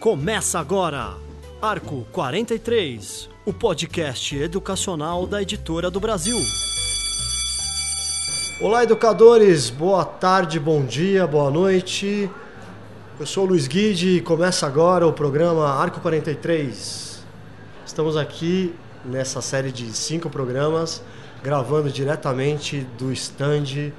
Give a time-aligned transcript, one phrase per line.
[0.00, 1.14] Começa agora,
[1.60, 6.38] Arco 43, o podcast educacional da Editora do Brasil.
[8.60, 12.28] Olá, educadores, boa tarde, bom dia, boa noite.
[13.20, 17.22] Eu sou o Luiz Guide e começa agora o programa Arco 43.
[17.86, 21.02] Estamos aqui nessa série de cinco programas,
[21.42, 23.92] gravando diretamente do stand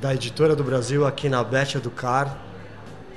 [0.00, 2.38] da Editora do Brasil aqui na Bet Educar,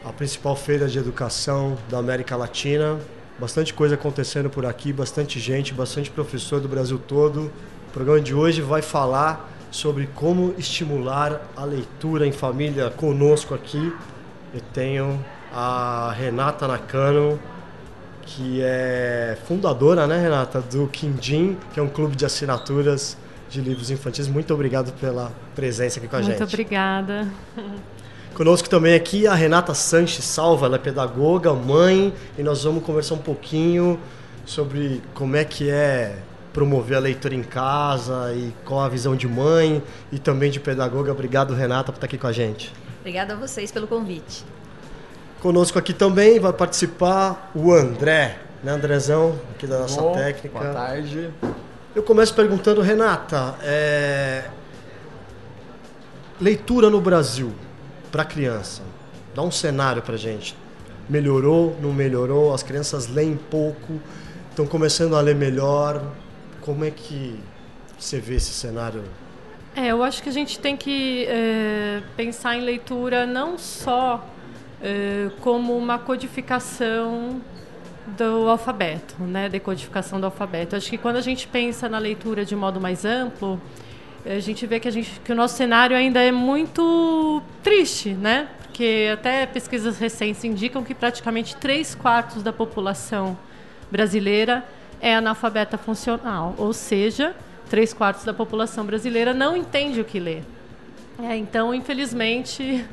[0.04, 2.98] a principal feira de educação da América Latina.
[3.38, 7.52] Bastante coisa acontecendo por aqui, bastante gente, bastante professor do Brasil todo.
[7.90, 13.94] O programa de hoje vai falar sobre como estimular a leitura em família conosco aqui.
[14.52, 17.40] Eu tenho a Renata Nakano,
[18.24, 23.16] que é fundadora, né, Renata, do Quindim, que é um clube de assinaturas
[23.50, 24.28] de livros infantis.
[24.28, 26.40] Muito obrigado pela presença aqui com a Muito gente.
[26.40, 27.28] Muito obrigada.
[28.34, 33.16] Conosco também aqui a Renata Sanches Salva, ela é pedagoga, mãe, e nós vamos conversar
[33.16, 34.00] um pouquinho
[34.46, 36.16] sobre como é que é
[36.54, 41.12] promover a leitura em casa e qual a visão de mãe e também de pedagoga.
[41.12, 42.74] Obrigado, Renata, por estar aqui com a gente.
[43.00, 44.46] Obrigada a vocês pelo convite.
[45.42, 50.60] Conosco aqui também vai participar o André, né, Andrezão, aqui da nossa Bom, técnica.
[50.60, 51.30] Boa tarde.
[52.00, 54.46] Eu começo perguntando, Renata, é...
[56.40, 57.52] leitura no Brasil
[58.10, 58.82] para criança.
[59.36, 60.56] Dá um cenário para gente.
[61.10, 62.54] Melhorou, não melhorou?
[62.54, 64.00] As crianças leem pouco,
[64.50, 66.02] estão começando a ler melhor.
[66.62, 67.38] Como é que
[68.00, 69.04] você vê esse cenário?
[69.76, 74.26] É, eu acho que a gente tem que é, pensar em leitura não só
[74.82, 77.42] é, como uma codificação
[78.18, 80.76] do alfabeto, né, decodificação do alfabeto.
[80.76, 83.60] Acho que quando a gente pensa na leitura de modo mais amplo,
[84.26, 88.48] a gente vê que, a gente, que o nosso cenário ainda é muito triste, né?
[88.64, 93.38] Porque até pesquisas recentes indicam que praticamente três quartos da população
[93.90, 94.66] brasileira
[95.02, 97.36] é analfabeta funcional, ou seja,
[97.70, 100.42] três quartos da população brasileira não entende o que lê.
[101.22, 102.86] É, então, infelizmente,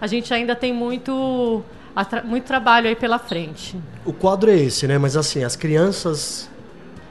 [0.00, 1.64] a gente ainda tem muito,
[2.24, 3.78] muito trabalho aí pela frente.
[4.04, 4.98] O quadro é esse, né?
[4.98, 6.50] Mas assim, as crianças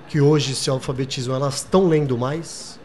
[0.07, 2.79] que hoje se alfabetizam, elas estão lendo mais?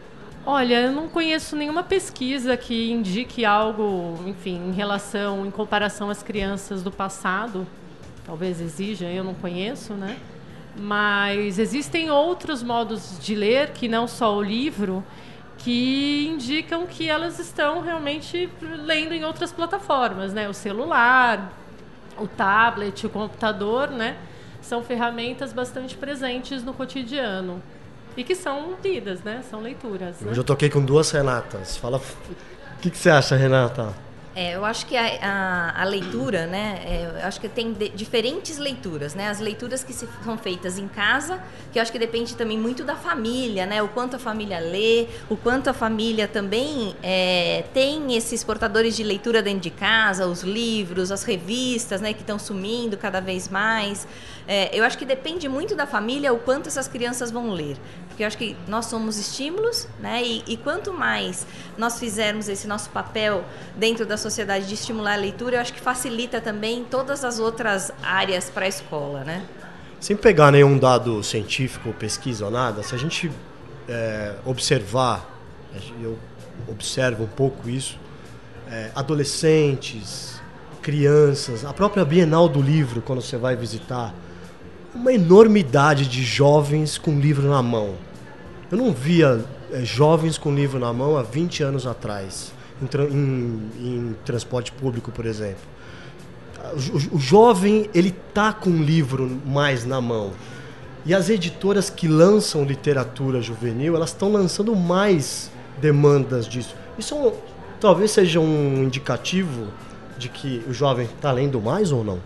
[0.45, 6.23] Olha, eu não conheço nenhuma pesquisa que indique algo, enfim, em relação, em comparação às
[6.23, 7.67] crianças do passado.
[8.25, 10.17] Talvez exija, eu não conheço, né?
[10.79, 15.03] Mas existem outros modos de ler, que não só o livro,
[15.57, 20.47] que indicam que elas estão realmente lendo em outras plataformas, né?
[20.47, 21.51] O celular,
[22.19, 24.17] o tablet, o computador, né?
[24.61, 27.61] São ferramentas bastante presentes no cotidiano.
[28.15, 29.43] E que são lidas, né?
[29.49, 30.19] São leituras.
[30.21, 30.31] Né?
[30.31, 31.77] Hoje eu toquei com duas Renatas.
[31.77, 31.97] Fala.
[31.97, 33.93] O que, que você acha, Renata?
[34.37, 36.79] É, eu acho que a, a, a leitura, né?
[36.85, 39.29] É, eu acho que tem de, diferentes leituras, né?
[39.29, 41.41] As leituras que se, são feitas em casa,
[41.73, 43.81] que eu acho que depende também muito da família, né?
[43.81, 49.03] O quanto a família lê, o quanto a família também é, tem esses portadores de
[49.03, 52.13] leitura dentro de casa, os livros, as revistas, né?
[52.13, 54.07] Que estão sumindo cada vez mais.
[54.47, 57.75] É, eu acho que depende muito da família o quanto essas crianças vão ler.
[58.07, 60.23] Porque eu acho que nós somos estímulos, né?
[60.23, 63.43] E, e quanto mais nós fizermos esse nosso papel
[63.75, 64.26] dentro da sociedade
[64.65, 68.67] de estimular a leitura, eu acho que facilita também todas as outras áreas para a
[68.67, 69.43] escola, né?
[69.99, 73.31] Sem pegar nenhum dado científico, pesquisa ou nada, se a gente
[73.87, 75.27] é, observar,
[76.01, 76.17] eu
[76.67, 77.97] observo um pouco isso,
[78.69, 80.41] é, adolescentes,
[80.81, 84.13] crianças, a própria Bienal do Livro, quando você vai visitar,
[84.93, 87.95] uma enormidade de jovens com livro na mão.
[88.71, 92.53] Eu não via é, jovens com livro na mão há 20 anos atrás,
[93.11, 95.61] em, em transporte público, por exemplo.
[97.11, 100.31] O, o, jovem, ele tá com um livro mais na mão.
[101.05, 105.49] E as editoras que lançam literatura juvenil, elas estão lançando mais
[105.79, 106.75] demandas disso.
[106.97, 107.33] Isso é um,
[107.79, 109.67] talvez seja um indicativo
[110.17, 112.19] de que o jovem está lendo mais ou não?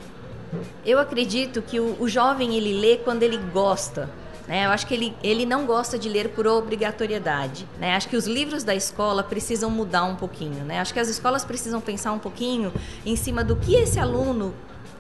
[0.85, 4.09] Eu acredito que o, o, jovem ele lê quando ele gosta.
[4.47, 4.65] Né?
[4.65, 7.67] Eu acho que ele, ele não gosta de ler por obrigatoriedade.
[7.79, 7.95] Né?
[7.95, 10.63] Acho que os livros da escola precisam mudar um pouquinho.
[10.65, 10.79] Né?
[10.79, 12.73] Acho que as escolas precisam pensar um pouquinho
[13.05, 14.53] em cima do que esse aluno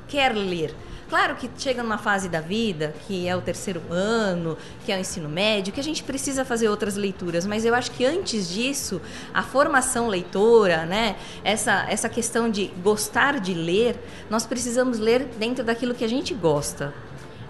[0.07, 0.75] quer ler.
[1.11, 4.99] Claro que chega numa fase da vida, que é o terceiro ano, que é o
[5.01, 9.01] ensino médio, que a gente precisa fazer outras leituras, mas eu acho que antes disso,
[9.33, 13.99] a formação leitora, né, essa, essa questão de gostar de ler,
[14.29, 16.93] nós precisamos ler dentro daquilo que a gente gosta.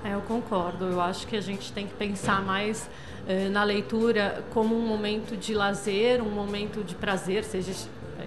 [0.03, 0.85] É, eu concordo.
[0.85, 2.89] Eu acho que a gente tem que pensar mais
[3.27, 7.71] eh, na leitura como um momento de lazer, um momento de prazer, seja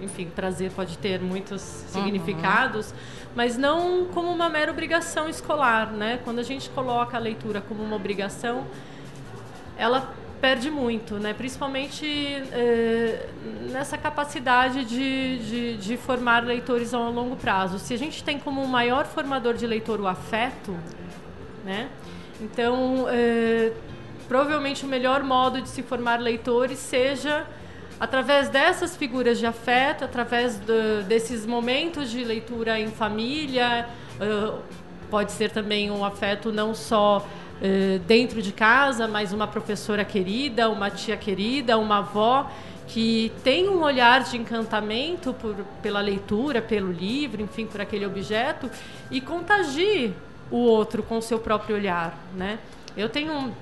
[0.01, 2.03] enfim, prazer pode ter muitos uhum.
[2.03, 2.97] significados, uhum.
[3.35, 6.19] mas não como uma mera obrigação escolar, né?
[6.23, 8.65] Quando a gente coloca a leitura como uma obrigação,
[9.77, 11.33] ela perde muito, né?
[11.33, 13.29] Principalmente eh,
[13.71, 17.79] nessa capacidade de, de, de, formar leitores a longo prazo.
[17.79, 20.77] Se a gente tem como maior formador de leitor o afeto,
[21.65, 21.89] né?
[22.39, 23.71] Então, eh,
[24.27, 27.45] provavelmente o melhor modo de se formar leitores seja
[27.99, 33.87] através dessas figuras de afeto, através do, desses momentos de leitura em família,
[34.19, 34.59] uh,
[35.09, 40.69] pode ser também um afeto não só uh, dentro de casa, mas uma professora querida,
[40.69, 42.51] uma tia querida, uma avó
[42.87, 48.69] que tem um olhar de encantamento por, pela leitura, pelo livro, enfim, por aquele objeto
[49.09, 50.13] e contagie
[50.51, 52.59] o outro com o seu próprio olhar, né?
[52.95, 53.53] Eu tenho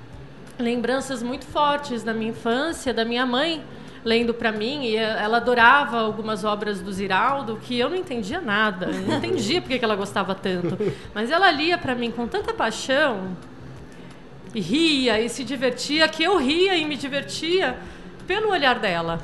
[0.59, 3.63] lembranças muito fortes da minha infância, da minha mãe
[4.05, 8.87] lendo para mim e ela adorava algumas obras do Ziraldo que eu não entendia nada,
[8.87, 10.77] eu não entendia porque que ela gostava tanto,
[11.13, 13.35] mas ela lia para mim com tanta paixão
[14.53, 17.77] e ria e se divertia que eu ria e me divertia
[18.27, 19.19] pelo olhar dela.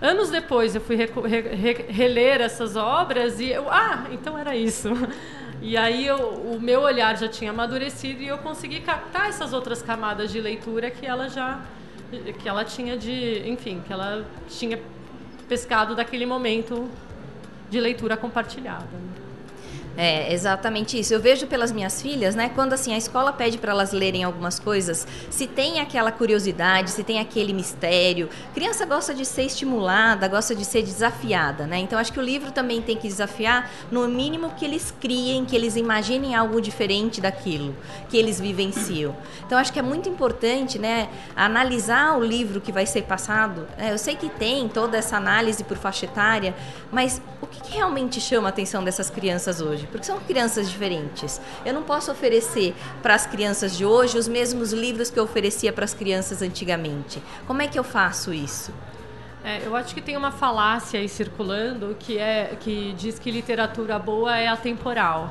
[0.00, 4.90] Anos depois eu fui re re reler essas obras e eu, ah, então era isso.
[5.60, 9.82] E aí eu, o meu olhar já tinha amadurecido e eu consegui captar essas outras
[9.82, 11.60] camadas de leitura que ela já
[12.40, 14.80] que ela tinha de, enfim, que ela tinha
[15.46, 16.88] pescado daquele momento
[17.68, 18.86] de leitura compartilhada.
[18.92, 19.27] Né?
[20.00, 21.12] É, exatamente isso.
[21.12, 24.60] Eu vejo pelas minhas filhas, né, quando assim a escola pede para elas lerem algumas
[24.60, 28.28] coisas, se tem aquela curiosidade, se tem aquele mistério.
[28.54, 31.78] Criança gosta de ser estimulada, gosta de ser desafiada, né?
[31.78, 35.56] Então acho que o livro também tem que desafiar, no mínimo que eles criem, que
[35.56, 37.74] eles imaginem algo diferente daquilo
[38.08, 39.16] que eles vivenciam.
[39.44, 43.66] Então acho que é muito importante, né, analisar o livro que vai ser passado.
[43.76, 46.54] É, eu sei que tem toda essa análise por faixa etária,
[46.92, 49.87] mas o que, que realmente chama a atenção dessas crianças hoje?
[49.90, 51.40] Porque são crianças diferentes.
[51.64, 55.72] Eu não posso oferecer para as crianças de hoje os mesmos livros que eu oferecia
[55.72, 57.22] para as crianças antigamente.
[57.46, 58.72] Como é que eu faço isso?
[59.44, 63.98] É, eu acho que tem uma falácia aí circulando que é que diz que literatura
[63.98, 65.30] boa é atemporal.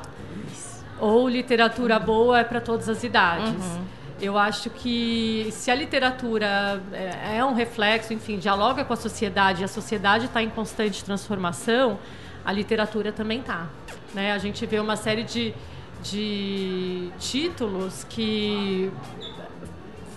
[0.50, 0.84] Isso.
[0.98, 3.64] Ou literatura boa é para todas as idades.
[3.64, 3.84] Uhum.
[4.20, 9.62] Eu acho que se a literatura é, é um reflexo, enfim, dialoga com a sociedade,
[9.62, 12.00] e a sociedade está em constante transformação,
[12.44, 13.68] a literatura também está.
[14.14, 14.32] Né?
[14.32, 15.54] A gente vê uma série de,
[16.02, 18.90] de títulos que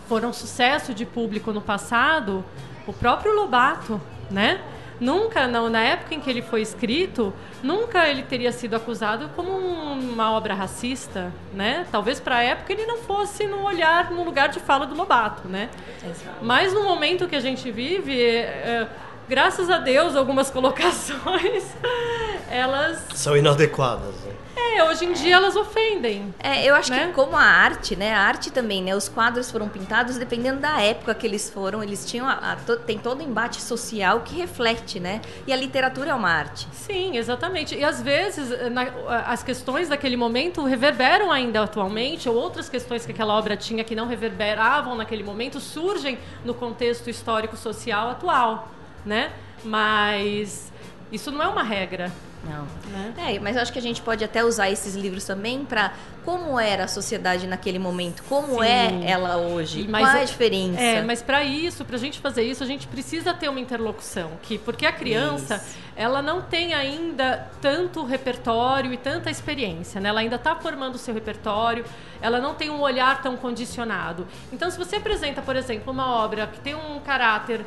[0.08, 2.44] foram sucesso de público no passado.
[2.88, 4.62] O próprio Lobato, né?
[5.02, 7.34] Nunca, não, na época em que ele foi escrito,
[7.64, 11.88] nunca ele teria sido acusado como uma obra racista, né?
[11.92, 15.48] Talvez para a época ele não fosse no olhar, no lugar de fala do Lobato,
[15.48, 15.72] né?
[16.04, 16.38] Exato.
[16.44, 18.88] Mas no momento que a gente vive, é,
[19.32, 21.64] graças a Deus, algumas colocações,
[22.52, 23.02] elas...
[23.16, 24.34] São inadequadas, né?
[24.58, 26.34] É, hoje em dia elas ofendem.
[26.38, 27.08] É, eu acho né?
[27.08, 28.14] que como a arte, né?
[28.14, 28.94] A arte também, né?
[28.94, 31.82] Os quadros foram pintados dependendo da época que eles foram.
[31.82, 35.22] Eles tinham a, a, to, tem todo o embate social que reflete, né?
[35.48, 36.68] E a literatura é uma arte.
[36.74, 37.74] Sim, exatamente.
[37.74, 38.84] E às vezes na,
[39.28, 43.96] as questões daquele momento reverberam ainda atualmente, ou outras questões que aquela obra tinha que
[43.96, 48.70] não reverberavam naquele momento surgem no contexto histórico social atual
[49.06, 49.32] né?
[49.64, 50.72] Mas
[51.12, 52.12] isso não é uma regra.
[52.44, 52.66] Não.
[52.92, 53.14] Né?
[53.36, 55.94] É, mas eu acho que a gente pode até usar esses livros também para
[56.26, 59.06] como era a sociedade naquele momento, como é Sim.
[59.06, 60.80] é ela hoje, mas, qual é a diferença.
[60.80, 64.32] É, mas para isso, para a gente fazer isso, a gente precisa ter uma interlocução,
[64.42, 65.78] que porque a criança isso.
[65.96, 70.10] ela não tem ainda tanto repertório e tanta experiência, né?
[70.10, 71.86] Ela ainda está formando o seu repertório,
[72.22, 74.28] ela não tem um olhar tão condicionado.
[74.52, 77.62] Então, se você apresenta, por exemplo, uma obra que tem um caráter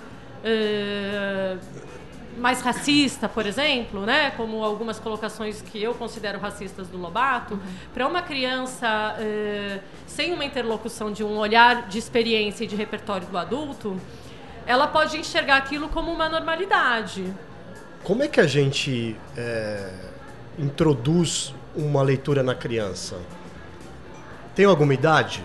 [0.44, 1.58] uh,
[2.38, 4.30] mais racista, por exemplo, né?
[4.32, 7.60] como algumas colocações que eu considero racistas do Lobato, uhum.
[7.92, 13.26] para uma criança uh, sem uma interlocução de um olhar de experiência e de repertório
[13.26, 13.98] do adulto,
[14.66, 17.32] ela pode enxergar aquilo como uma normalidade.
[18.02, 19.90] Como é que a gente é,
[20.58, 23.18] introduz uma leitura na criança?
[24.54, 25.42] Tem alguma idade?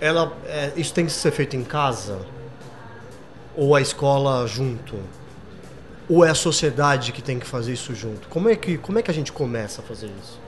[0.00, 2.20] Ela, é, isso tem que ser feito em casa?
[3.60, 4.96] Ou a escola junto?
[6.08, 8.26] Ou é a sociedade que tem que fazer isso junto?
[8.28, 10.40] Como é que, como é que a gente começa a fazer isso?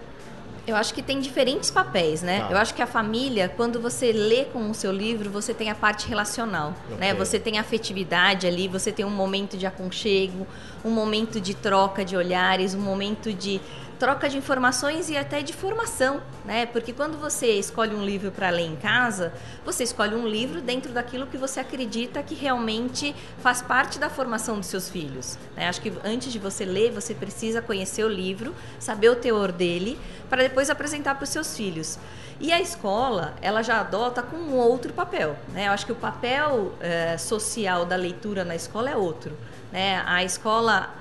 [0.67, 2.41] Eu acho que tem diferentes papéis, né?
[2.41, 2.53] Tá.
[2.53, 5.75] Eu acho que a família, quando você lê com o seu livro, você tem a
[5.75, 6.77] parte relacional, né?
[6.87, 6.99] okay.
[6.99, 7.15] né?
[7.15, 10.47] Você tem afetividade ali, você tem um momento de aconchego,
[10.83, 13.61] um momento de troca de olhares, um momento de
[14.03, 16.67] troca de informações e até de formação, né?
[16.67, 19.33] Porque quando você escolhe um livro para ler em casa,
[19.65, 24.59] você escolhe um livro dentro daquilo que você acredita que realmente faz parte da formação
[24.59, 25.39] dos seus filhos.
[25.55, 25.69] Né?
[25.69, 29.97] Acho que antes de você ler, você precisa conhecer o livro, saber o teor dele,
[30.29, 31.97] para depois apresentar para os seus filhos.
[32.41, 35.37] E a escola, ela já adota com um outro papel.
[35.53, 35.69] Né?
[35.69, 39.33] Eu acho que o papel eh, social da leitura na escola é outro.
[39.71, 40.03] Né?
[40.05, 40.93] A escola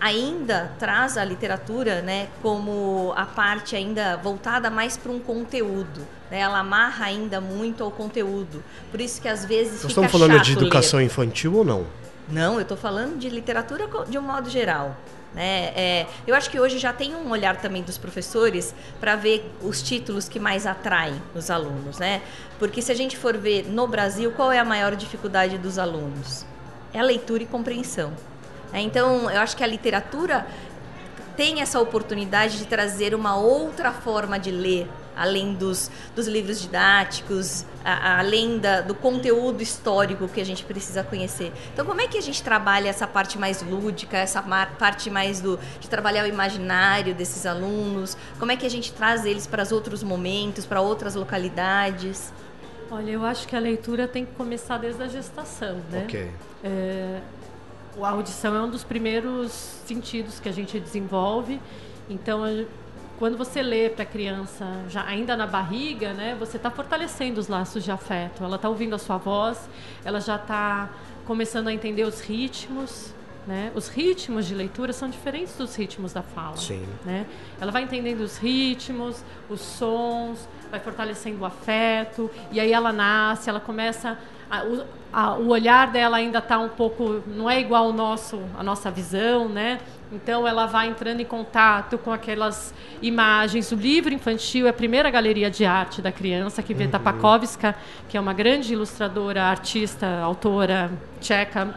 [0.00, 6.06] ainda traz a literatura né, como a parte ainda voltada mais para um conteúdo.
[6.30, 6.40] Né?
[6.40, 8.62] Ela amarra ainda muito ao conteúdo.
[8.90, 9.82] Por isso que às vezes.
[9.82, 11.06] Nós estamos falando de educação ler.
[11.06, 11.86] infantil ou não?
[12.28, 14.96] Não, eu estou falando de literatura de um modo geral.
[15.34, 15.72] Né?
[15.74, 19.82] É, eu acho que hoje já tem um olhar também dos professores para ver os
[19.82, 22.20] títulos que mais atraem os alunos, né?
[22.58, 26.44] Porque se a gente for ver no Brasil, qual é a maior dificuldade dos alunos?
[26.92, 28.12] É a leitura e compreensão.
[28.72, 30.46] É, então, eu acho que a literatura
[31.36, 37.64] tem essa oportunidade de trazer uma outra forma de ler, além dos, dos livros didáticos,
[37.84, 41.52] a, a, além da, do conteúdo histórico que a gente precisa conhecer.
[41.72, 44.42] Então, como é que a gente trabalha essa parte mais lúdica, essa
[44.78, 48.16] parte mais do, de trabalhar o imaginário desses alunos?
[48.38, 52.32] Como é que a gente traz eles para os outros momentos, para outras localidades?
[52.90, 56.02] Olha, eu acho que a leitura tem que começar desde a gestação, né?
[56.04, 56.30] Ok.
[56.62, 57.20] É,
[58.00, 61.60] a audição é um dos primeiros sentidos que a gente desenvolve.
[62.08, 62.42] Então,
[63.18, 67.48] quando você lê para a criança, já ainda na barriga, né, você está fortalecendo os
[67.48, 68.42] laços de afeto.
[68.42, 69.68] Ela está ouvindo a sua voz,
[70.04, 70.90] ela já está
[71.26, 73.12] começando a entender os ritmos.
[73.46, 73.72] Né?
[73.74, 76.56] Os ritmos de leitura são diferentes dos ritmos da fala.
[76.56, 76.86] Sim.
[77.04, 77.26] Né?
[77.60, 83.50] Ela vai entendendo os ritmos, os sons, vai fortalecendo o afeto, e aí ela nasce,
[83.50, 84.18] ela começa
[84.50, 88.40] a, o, a, o, olhar dela ainda está um pouco, não é igual ao nosso,
[88.58, 89.78] a nossa visão, né?
[90.10, 93.70] Então ela vai entrando em contato com aquelas imagens.
[93.70, 96.90] O livro infantil é a primeira galeria de arte da criança que vê uhum.
[96.90, 97.74] Tapakovska,
[98.08, 101.74] que é uma grande ilustradora, artista, autora tcheca,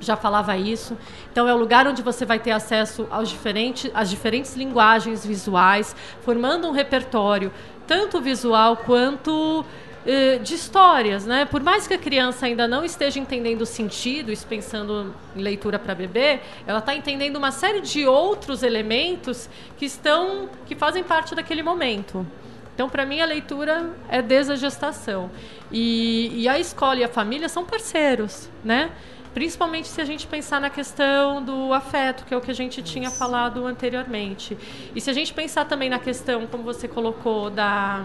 [0.00, 0.96] já falava isso.
[1.32, 5.94] Então é o lugar onde você vai ter acesso aos diferentes, às diferentes linguagens visuais,
[6.22, 7.52] formando um repertório
[7.86, 9.64] tanto visual quanto
[10.06, 11.44] eh, de histórias, né?
[11.44, 15.94] Por mais que a criança ainda não esteja entendendo o sentido, pensando em leitura para
[15.94, 21.62] bebê, ela está entendendo uma série de outros elementos que estão, que fazem parte daquele
[21.62, 22.24] momento.
[22.72, 25.30] Então, para mim, a leitura é desde a gestação.
[25.72, 28.92] E, e, a escola e a família são parceiros, né?
[29.36, 32.82] Principalmente se a gente pensar na questão do afeto, que é o que a gente
[32.82, 34.56] tinha falado anteriormente.
[34.94, 38.02] E se a gente pensar também na questão, como você colocou, da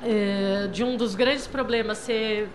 [0.00, 2.48] é, de um dos grandes problemas ser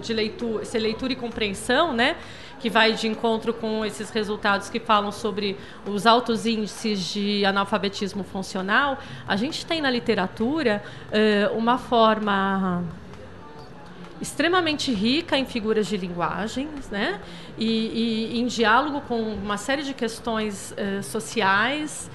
[0.00, 2.16] de leitura, ser leitura e compreensão, né?
[2.58, 8.24] que vai de encontro com esses resultados que falam sobre os altos índices de analfabetismo
[8.24, 12.82] funcional, a gente tem na literatura uh, uma forma
[14.20, 17.20] extremamente rica em figuras de linguagens, né?
[17.56, 22.10] E, e em diálogo com uma série de questões uh, sociais,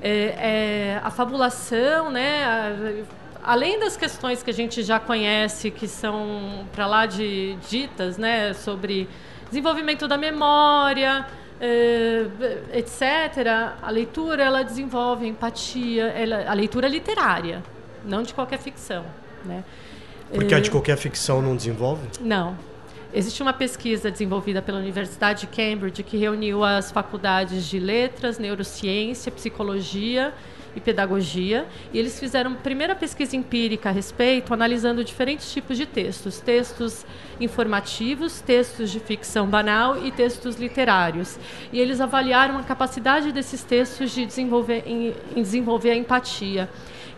[0.00, 2.44] é, é, a fabulação, né?
[2.44, 8.16] A, além das questões que a gente já conhece, que são para lá de ditas,
[8.16, 9.08] né, sobre
[9.48, 11.26] desenvolvimento da memória,
[11.60, 12.26] eh,
[12.72, 13.46] etc.,
[13.82, 17.62] a leitura ela desenvolve empatia, ela, a leitura literária,
[18.04, 19.04] não de qualquer ficção.
[19.44, 19.62] Né?
[20.32, 22.06] Porque a de qualquer ficção não desenvolve?
[22.20, 22.56] Não.
[23.14, 29.30] Existe uma pesquisa desenvolvida pela Universidade de Cambridge que reuniu as faculdades de letras, neurociência,
[29.30, 30.32] psicologia
[30.74, 36.40] e pedagogia, e eles fizeram primeira pesquisa empírica a respeito, analisando diferentes tipos de textos,
[36.40, 37.04] textos
[37.38, 41.38] informativos, textos de ficção banal e textos literários.
[41.70, 46.70] E eles avaliaram a capacidade desses textos de desenvolver, em, em desenvolver a empatia.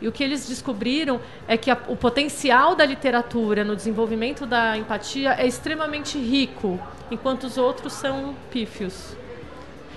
[0.04, 1.18] E o que eles descobriram
[1.49, 6.78] é que a, o potencial da literatura no desenvolvimento da empatia é extremamente rico,
[7.11, 9.16] enquanto os outros são pífios.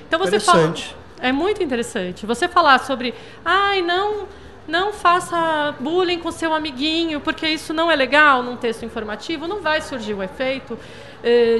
[0.08, 0.74] Então você fala
[1.20, 2.26] é muito interessante.
[2.26, 4.30] Você falar sobre, ai, não,
[4.66, 9.60] não faça bullying com seu amiguinho, porque isso não é legal num texto informativo, não
[9.60, 10.80] vai surgir o efeito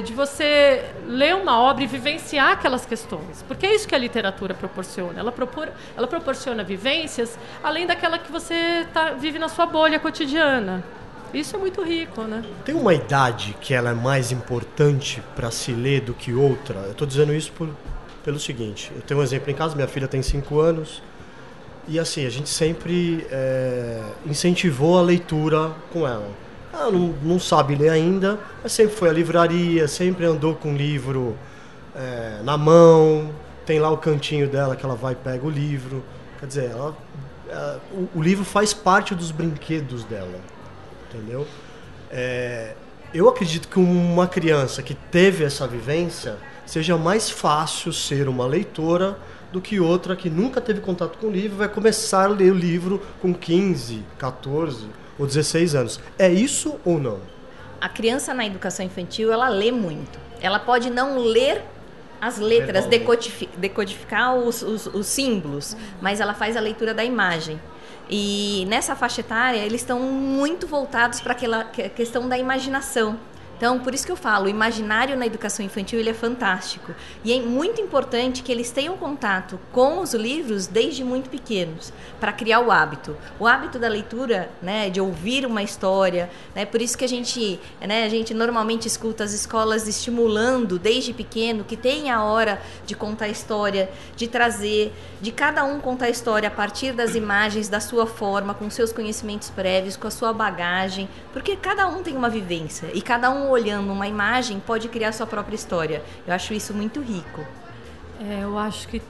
[0.04, 3.44] de você ler uma obra e vivenciar aquelas questões.
[3.46, 5.18] Porque é isso que a literatura proporciona.
[5.18, 10.84] Ela, propor, ela proporciona vivências além daquela que você tá, vive na sua bolha cotidiana.
[11.32, 12.42] Isso é muito rico, né?
[12.64, 16.80] Tem uma idade que ela é mais importante para se ler do que outra?
[16.80, 17.68] Eu estou dizendo isso por,
[18.24, 21.02] pelo seguinte: eu tenho um exemplo em casa, minha filha tem 5 anos,
[21.86, 26.28] e assim, a gente sempre é, incentivou a leitura com ela.
[26.72, 31.36] Ela não, não sabe ler ainda, mas sempre foi à livraria, sempre andou com livro
[31.94, 33.30] é, na mão,
[33.64, 36.02] tem lá o cantinho dela que ela vai e pega o livro.
[36.38, 36.96] Quer dizer, ela,
[37.48, 40.40] ela, o, o, livro faz parte dos brinquedos dela,
[41.08, 41.46] entendeu?
[42.10, 42.74] É,
[43.12, 49.18] eu acredito que uma criança que teve essa vivência seja mais fácil ser uma leitora
[49.50, 52.54] do que outra que nunca teve contato com o livro vai começar a ler o
[52.54, 54.86] livro com 15, 14
[55.18, 56.00] ou 16 anos.
[56.18, 57.20] É isso ou não?
[57.80, 60.18] A criança na educação infantil, ela lê muito.
[60.40, 61.62] Ela pode não ler
[62.20, 67.60] as letras, decodificar, decodificar os, os, os símbolos, mas ela faz a leitura da imagem.
[68.10, 73.18] E nessa faixa etária, eles estão muito voltados para aquela questão da imaginação.
[73.58, 76.94] Então, por isso que eu falo, o imaginário na educação infantil ele é fantástico.
[77.24, 82.32] E é muito importante que eles tenham contato com os livros desde muito pequenos, para
[82.32, 83.16] criar o hábito.
[83.36, 87.58] O hábito da leitura, né, de ouvir uma história, né, por isso que a gente,
[87.80, 92.94] né, a gente normalmente escuta as escolas estimulando desde pequeno que tem a hora de
[92.94, 97.68] contar a história, de trazer, de cada um contar a história a partir das imagens,
[97.68, 102.16] da sua forma, com seus conhecimentos prévios, com a sua bagagem, porque cada um tem
[102.16, 106.02] uma vivência e cada um olhando uma imagem pode criar sua própria história.
[106.26, 107.44] Eu acho isso muito rico.
[108.20, 109.00] É, eu acho que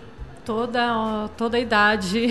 [0.44, 2.28] toda toda idade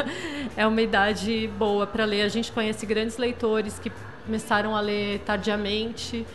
[0.56, 2.22] é uma idade boa para ler.
[2.22, 3.90] A gente conhece grandes leitores que
[4.24, 6.26] começaram a ler tardiamente.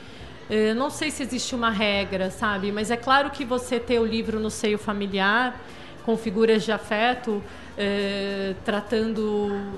[0.50, 2.72] Eu não sei se existe uma regra, sabe?
[2.72, 5.60] Mas é claro que você ter o livro no seio familiar,
[6.06, 7.44] com figuras de afeto,
[7.78, 9.72] é, tratando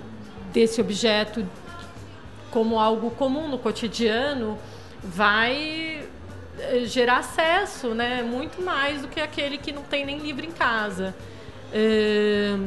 [0.53, 1.45] desse objeto
[2.51, 4.57] como algo comum no cotidiano,
[5.03, 6.03] vai
[6.59, 8.21] eh, gerar acesso, né?
[8.21, 11.15] Muito mais do que aquele que não tem nem livro em casa.
[11.73, 12.57] É...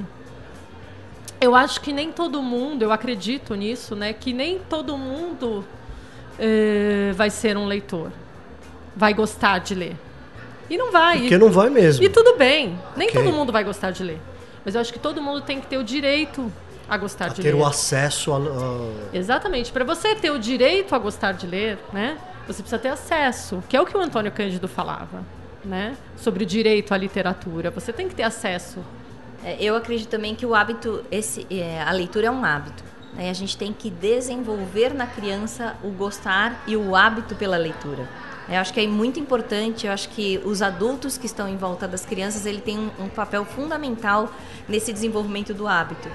[1.40, 4.12] Eu acho que nem todo mundo, eu acredito nisso, né?
[4.12, 5.64] Que nem todo mundo
[6.38, 8.12] é, vai ser um leitor,
[8.94, 9.96] vai gostar de ler.
[10.70, 11.18] E não vai.
[11.18, 12.04] Porque não vai mesmo.
[12.04, 12.78] E tudo bem.
[12.96, 13.20] Nem okay.
[13.20, 14.20] todo mundo vai gostar de ler.
[14.64, 16.50] Mas eu acho que todo mundo tem que ter o direito
[16.92, 17.54] a gostar a de ter ler.
[17.54, 19.16] o acesso a, a...
[19.16, 19.72] Exatamente.
[19.72, 22.18] Para você ter o direito a gostar de ler, né?
[22.46, 25.22] Você precisa ter acesso, que é o que o Antônio Cândido falava,
[25.64, 25.96] né?
[26.16, 27.70] Sobre o direito à literatura.
[27.70, 28.80] Você tem que ter acesso.
[29.42, 32.84] É, eu acredito também que o hábito, esse, é, a leitura é um hábito.
[33.14, 33.30] Né?
[33.30, 38.06] A gente tem que desenvolver na criança o gostar e o hábito pela leitura.
[38.52, 41.88] Eu acho que é muito importante, eu acho que os adultos que estão em volta
[41.88, 44.30] das crianças, ele tem um, um papel fundamental
[44.68, 46.08] nesse desenvolvimento do hábito.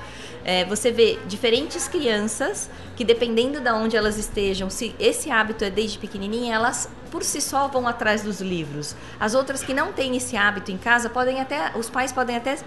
[0.46, 5.72] É, você vê diferentes crianças que, dependendo de onde elas estejam, se esse hábito é
[5.72, 8.96] desde pequenininha, elas por si só vão atrás dos livros.
[9.20, 12.58] As outras que não têm esse hábito em casa, podem até, os pais podem até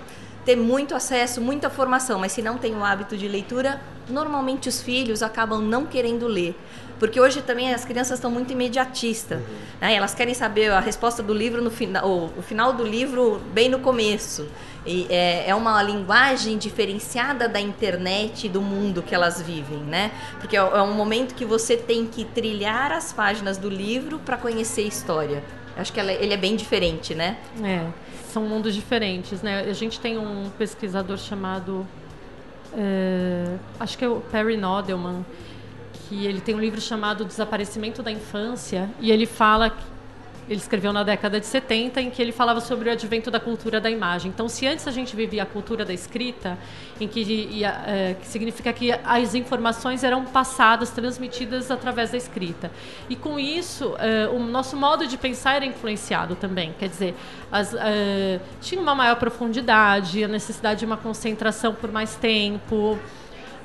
[0.50, 4.82] ter muito acesso, muita formação, mas se não tem o hábito de leitura, normalmente os
[4.82, 6.56] filhos acabam não querendo ler.
[6.98, 9.38] Porque hoje também as crianças estão muito imediatistas.
[9.38, 9.46] Uhum.
[9.80, 9.94] Né?
[9.94, 13.78] Elas querem saber a resposta do livro no final, o final do livro bem no
[13.78, 14.48] começo.
[14.84, 20.10] E é, é, uma linguagem diferenciada da internet e do mundo que elas vivem, né?
[20.40, 24.36] Porque é, é um momento que você tem que trilhar as páginas do livro para
[24.36, 25.44] conhecer a história.
[25.76, 27.38] Acho que ela, ele é bem diferente, né?
[27.62, 27.86] É,
[28.30, 29.60] são mundos diferentes, né?
[29.60, 31.86] A gente tem um pesquisador chamado,
[32.72, 35.24] é, acho que é o Perry Nodelman,
[36.08, 39.70] que ele tem um livro chamado Desaparecimento da Infância e ele fala
[40.50, 43.80] ele escreveu na década de 70, em que ele falava sobre o advento da cultura
[43.80, 44.32] da imagem.
[44.34, 46.58] Então, se antes a gente vivia a cultura da escrita,
[47.00, 52.68] em que, ia, é, que significa que as informações eram passadas, transmitidas através da escrita.
[53.08, 56.74] E com isso, é, o nosso modo de pensar era influenciado também.
[56.76, 57.14] Quer dizer,
[57.52, 62.98] as, é, tinha uma maior profundidade, a necessidade de uma concentração por mais tempo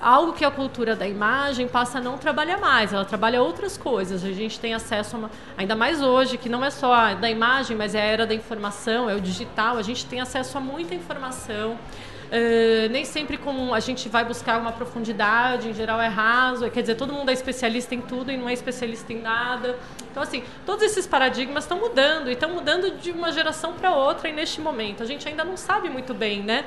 [0.06, 4.24] algo que a cultura da imagem passa a não trabalhar mais, ela trabalha outras coisas.
[4.24, 7.76] A gente tem acesso, uma, ainda mais hoje, que não é só a da imagem,
[7.76, 10.94] mas é a era da informação, é o digital, a gente tem acesso a muita
[10.94, 11.80] informação.
[12.26, 16.82] Uh, nem sempre com a gente vai buscar uma profundidade, em geral é raso, quer
[16.82, 19.76] dizer, todo mundo é especialista em tudo e não é especialista em nada.
[20.12, 24.30] Então, assim, todos esses paradigmas estão mudando e estão mudando de uma geração para outra
[24.30, 25.04] e neste momento.
[25.04, 26.65] A gente ainda não sabe muito bem, né?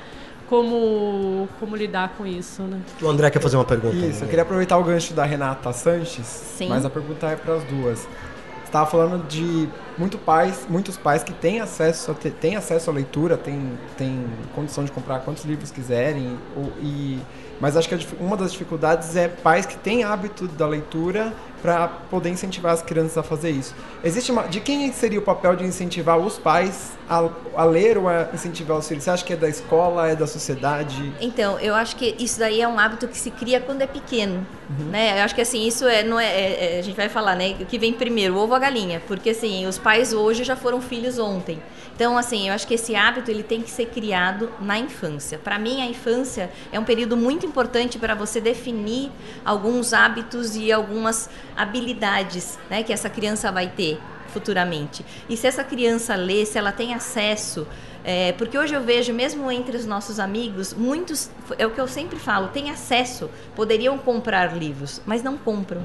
[0.48, 2.80] Como, como lidar com isso, né?
[3.00, 3.96] O André quer fazer uma pergunta.
[3.96, 6.68] Isso, eu queria aproveitar o gancho da Renata Sanches, Sim.
[6.68, 7.98] mas a pergunta é para as duas.
[8.00, 13.37] Você estava falando de muito pais, muitos pais que têm acesso, têm acesso à leitura,
[13.37, 17.18] têm, têm condição de comprar quantos livros quiserem, ou, e,
[17.61, 22.30] mas acho que uma das dificuldades é pais que têm hábito da leitura para poder
[22.30, 23.74] incentivar as crianças a fazer isso.
[24.02, 28.08] Existe uma, de quem seria o papel de incentivar os pais a, a, ler ou
[28.08, 29.04] a incentivar os filhos?
[29.04, 31.12] Você acha que é da escola, é da sociedade?
[31.20, 34.46] Então, eu acho que isso daí é um hábito que se cria quando é pequeno,
[34.70, 34.86] uhum.
[34.86, 35.20] né?
[35.20, 37.56] Eu acho que assim, isso é, não é, é, é a gente vai falar, né?
[37.60, 39.02] O que vem primeiro, o ovo ou a galinha?
[39.06, 41.60] Porque assim, os pais pais hoje já foram filhos ontem.
[41.94, 45.36] Então, assim, eu acho que esse hábito ele tem que ser criado na infância.
[45.36, 49.10] Para mim, a infância é um período muito importante para você definir
[49.44, 55.04] alguns hábitos e algumas habilidades, né, que essa criança vai ter futuramente.
[55.28, 57.66] E se essa criança lê, se ela tem acesso
[58.04, 61.86] é, porque hoje eu vejo, mesmo entre os nossos amigos, muitos, é o que eu
[61.86, 65.84] sempre falo, têm acesso, poderiam comprar livros, mas não compram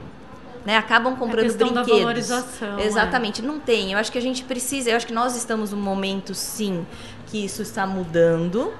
[0.65, 0.77] né?
[0.77, 1.87] Acabam comprando a brinquedos.
[1.87, 2.85] Da valorização, é.
[2.85, 3.45] Exatamente, é.
[3.45, 3.91] não tem.
[3.91, 6.85] Eu acho que a gente precisa, eu acho que nós estamos num momento sim
[7.27, 8.73] que isso está mudando.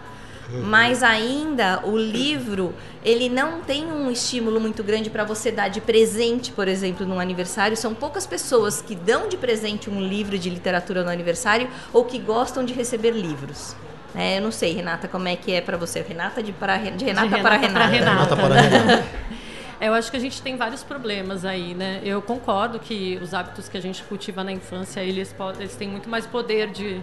[0.50, 5.82] Mas ainda o livro, ele não tem um estímulo muito grande para você dar de
[5.82, 7.76] presente, por exemplo, num aniversário.
[7.78, 12.20] São poucas pessoas que dão de presente um livro de literatura no aniversário ou que
[12.20, 13.76] gostam de receber livros.
[14.16, 16.02] É, eu não sei, Renata, como é que é para você.
[16.02, 17.88] Renata de, para, de Renata, de Renata para Renata.
[17.88, 18.36] Renata.
[18.36, 19.06] Renata para Renata.
[19.82, 22.00] Eu acho que a gente tem vários problemas aí, né?
[22.06, 26.08] Eu concordo que os hábitos que a gente cultiva na infância, eles, eles têm muito
[26.08, 27.02] mais poder de,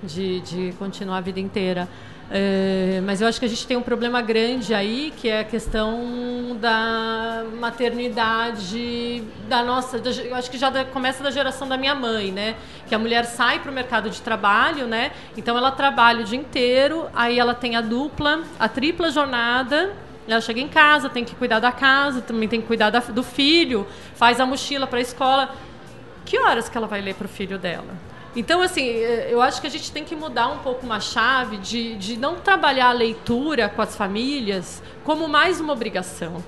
[0.00, 1.88] de, de continuar a vida inteira.
[2.36, 5.44] É, mas eu acho que a gente tem um problema grande aí, que é a
[5.44, 9.98] questão da maternidade da nossa.
[9.98, 12.56] Eu acho que já começa da geração da minha mãe, né?
[12.88, 15.12] Que a mulher sai para o mercado de trabalho, né?
[15.36, 19.92] Então ela trabalha o dia inteiro, aí ela tem a dupla, a tripla jornada
[20.26, 23.22] ela chega em casa, tem que cuidar da casa, também tem que cuidar da, do
[23.22, 25.54] filho, faz a mochila para a escola.
[26.24, 27.94] Que horas que ela vai ler para o filho dela?
[28.36, 31.56] Então, assim, eh, eu acho que a gente tem que mudar um pouco uma chave
[31.58, 36.42] de, de não trabalhar a leitura com as famílias como mais uma obrigação.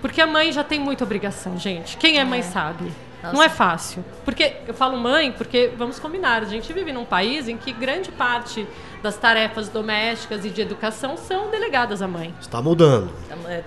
[0.00, 1.96] Porque a mãe já tem muita obrigação, gente.
[1.96, 2.42] Quem é mãe é.
[2.42, 2.92] sabe.
[3.22, 3.34] Nossa.
[3.34, 4.04] Não é fácil.
[4.22, 8.12] Porque eu falo mãe, porque vamos combinar, a gente vive num país em que grande
[8.12, 8.66] parte
[9.02, 12.34] das tarefas domésticas e de educação são delegadas à mãe.
[12.38, 13.10] Está mudando.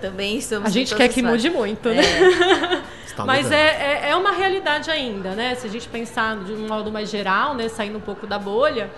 [0.00, 2.02] Também estamos A gente quer que mude muito, né?
[2.04, 2.82] É.
[3.24, 5.54] Mas é, é, é, uma realidade ainda, né?
[5.54, 7.68] Se a gente pensar de um modo mais geral, né?
[7.68, 8.90] Saindo um pouco da bolha.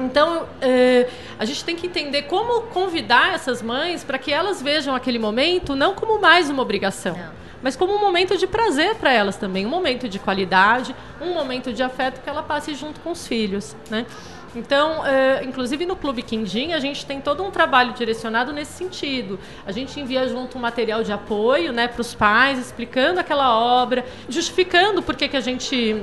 [0.00, 4.94] Então, é, a gente tem que entender como convidar essas mães para que elas vejam
[4.94, 7.16] aquele momento não como mais uma obrigação.
[7.16, 11.34] Não mas como um momento de prazer para elas também, um momento de qualidade, um
[11.34, 14.06] momento de afeto que ela passe junto com os filhos, né?
[14.54, 19.38] Então, é, inclusive no Clube Quindim, a gente tem todo um trabalho direcionado nesse sentido.
[19.66, 24.04] A gente envia junto um material de apoio né, para os pais, explicando aquela obra,
[24.28, 26.02] justificando por que, que a gente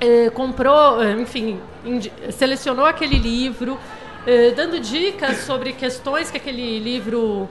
[0.00, 1.60] é, comprou, é, enfim,
[2.30, 3.78] selecionou aquele livro,
[4.56, 7.48] dando dicas sobre questões que aquele livro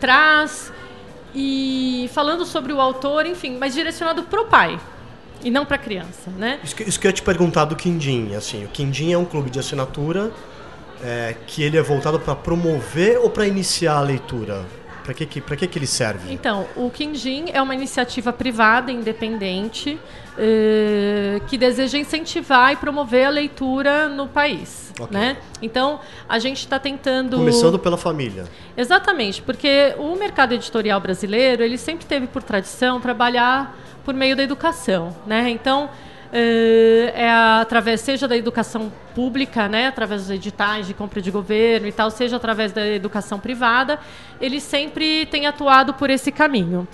[0.00, 0.72] traz
[1.34, 4.80] e falando sobre o autor, enfim, mas direcionado para o pai
[5.42, 6.60] e não para criança, né?
[6.62, 9.24] Isso que, isso que eu ia te perguntar do Quindim, assim, o Quindim é um
[9.24, 10.30] clube de assinatura
[11.02, 14.64] é, que ele é voltado para promover ou para iniciar a leitura?
[15.02, 16.32] Para que, que, que, que ele serve?
[16.32, 19.98] Então, o Quindim é uma iniciativa privada, independente,
[20.38, 24.92] eh, que deseja incentivar e promover a leitura no país.
[24.98, 25.18] Okay.
[25.18, 25.36] Né?
[25.60, 27.36] Então, a gente está tentando...
[27.36, 28.44] Começando pela família.
[28.76, 34.42] Exatamente, porque o mercado editorial brasileiro, ele sempre teve por tradição trabalhar por meio da
[34.42, 35.14] educação.
[35.26, 35.50] Né?
[35.50, 35.90] Então,
[36.32, 41.86] eh, é através seja da educação pública, né, através dos editais de compra de governo
[41.86, 44.00] e tal, seja através da educação privada,
[44.40, 46.88] ele sempre tem atuado por esse caminho.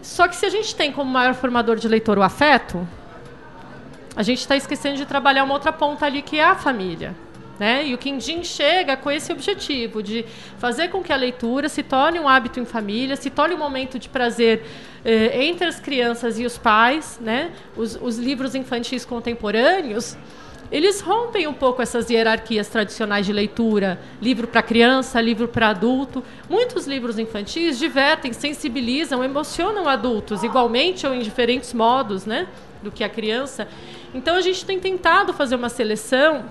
[0.00, 2.86] Só que se a gente tem como maior formador de leitor o afeto,
[4.16, 7.14] a gente está esquecendo de trabalhar uma outra ponta ali que é a família.
[7.58, 7.86] Né?
[7.86, 10.24] E o Quindim chega com esse objetivo de
[10.58, 13.98] fazer com que a leitura se torne um hábito em família, se torne um momento
[13.98, 14.62] de prazer
[15.02, 17.18] eh, entre as crianças e os pais.
[17.20, 17.50] Né?
[17.74, 20.16] Os, os livros infantis contemporâneos
[20.70, 26.24] eles rompem um pouco essas hierarquias tradicionais de leitura, livro para criança, livro para adulto.
[26.48, 32.48] Muitos livros infantis divertem, sensibilizam, emocionam adultos igualmente ou em diferentes modos, né,
[32.82, 33.68] do que a criança.
[34.12, 36.44] Então a gente tem tentado fazer uma seleção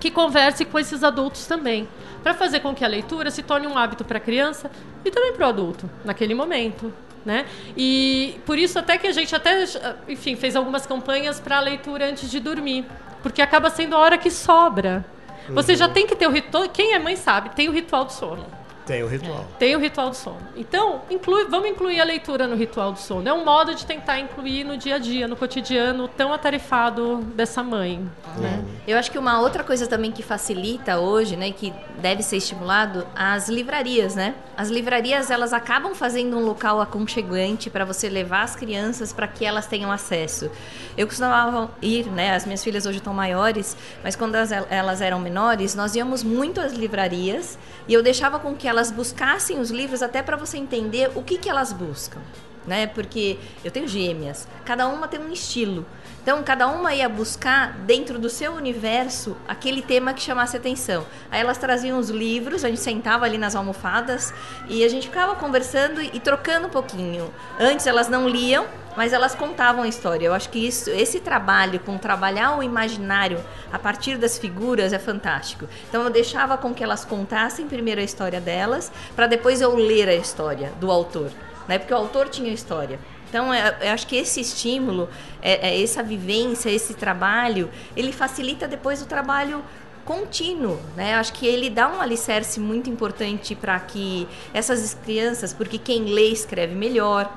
[0.00, 1.86] que converse com esses adultos também,
[2.22, 4.70] para fazer com que a leitura se torne um hábito para a criança
[5.04, 6.92] e também para o adulto, naquele momento.
[7.24, 7.44] Né?
[7.76, 9.64] E por isso até que a gente até,
[10.08, 12.86] enfim, fez algumas campanhas para a leitura antes de dormir,
[13.22, 15.04] porque acaba sendo a hora que sobra.
[15.50, 15.78] Você uhum.
[15.78, 18.59] já tem que ter o ritual, quem é mãe sabe, tem o ritual do sono.
[18.90, 19.40] Tem o ritual.
[19.40, 19.58] É.
[19.58, 20.38] Tem o ritual do sono.
[20.56, 23.28] Então, inclui, vamos incluir a leitura no ritual do sono.
[23.28, 27.62] É um modo de tentar incluir no dia a dia, no cotidiano tão atarefado dessa
[27.62, 28.08] mãe.
[28.38, 28.64] Né?
[28.86, 33.06] Eu acho que uma outra coisa também que facilita hoje, né, que deve ser estimulado,
[33.14, 34.34] as livrarias, né?
[34.56, 39.44] As livrarias elas acabam fazendo um local aconchegante para você levar as crianças para que
[39.44, 40.50] elas tenham acesso.
[40.96, 42.34] Eu costumava ir, né?
[42.34, 46.72] As minhas filhas hoje estão maiores, mas quando elas eram menores, nós íamos muito às
[46.72, 51.22] livrarias e eu deixava com que elas buscassem os livros até para você entender o
[51.24, 52.20] que, que elas buscam.
[52.70, 52.86] Né?
[52.86, 55.84] Porque eu tenho gêmeas, cada uma tem um estilo.
[56.22, 61.04] Então, cada uma ia buscar, dentro do seu universo, aquele tema que chamasse atenção.
[61.32, 64.32] Aí elas traziam os livros, a gente sentava ali nas almofadas
[64.68, 67.34] e a gente ficava conversando e, trocando um pouquinho.
[67.58, 70.26] Antes elas não liam, mas elas contavam a história.
[70.26, 73.40] Eu acho que isso, esse trabalho com trabalhar o imaginário
[73.72, 75.66] a partir das figuras é fantástico.
[75.88, 80.08] Então eu deixava com que elas contassem primeiro a história delas, para depois eu ler
[80.08, 81.32] a história do autor,
[81.68, 81.78] né?
[81.78, 82.98] Porque o autor tinha história.
[83.28, 85.08] Então, é, eu acho que esse estímulo,
[85.40, 89.62] é, é, essa vivência, esse trabalho, ele facilita depois o trabalho
[90.04, 91.14] contínuo, né?
[91.14, 96.28] Acho que ele dá um alicerce muito importante para que essas crianças, porque quem lê
[96.28, 97.32] escreve melhor,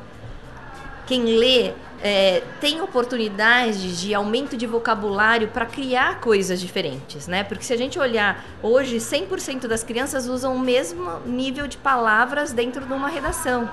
[1.05, 7.43] quem lê é, tem oportunidades de aumento de vocabulário para criar coisas diferentes, né?
[7.43, 12.51] Porque se a gente olhar hoje, 100% das crianças usam o mesmo nível de palavras
[12.51, 13.69] dentro de uma redação.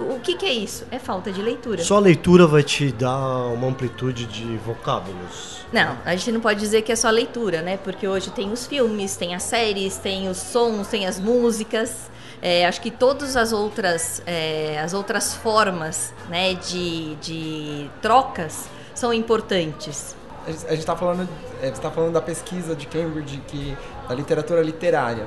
[0.00, 0.86] O que, que, é isso?
[0.90, 1.82] É falta de leitura.
[1.82, 3.16] Só a leitura vai te dar
[3.52, 5.58] uma amplitude de vocábulos.
[5.72, 7.76] Não, a gente não pode dizer que é só leitura, né?
[7.76, 12.10] Porque hoje tem os filmes, tem as séries, tem os sons, tem as músicas.
[12.40, 19.12] É, acho que todas as outras, é, as outras formas né, de, de trocas são
[19.12, 20.16] importantes.
[20.46, 21.28] A gente está falando,
[21.60, 23.76] é, tá falando da pesquisa de Cambridge, que,
[24.08, 25.26] da literatura literária.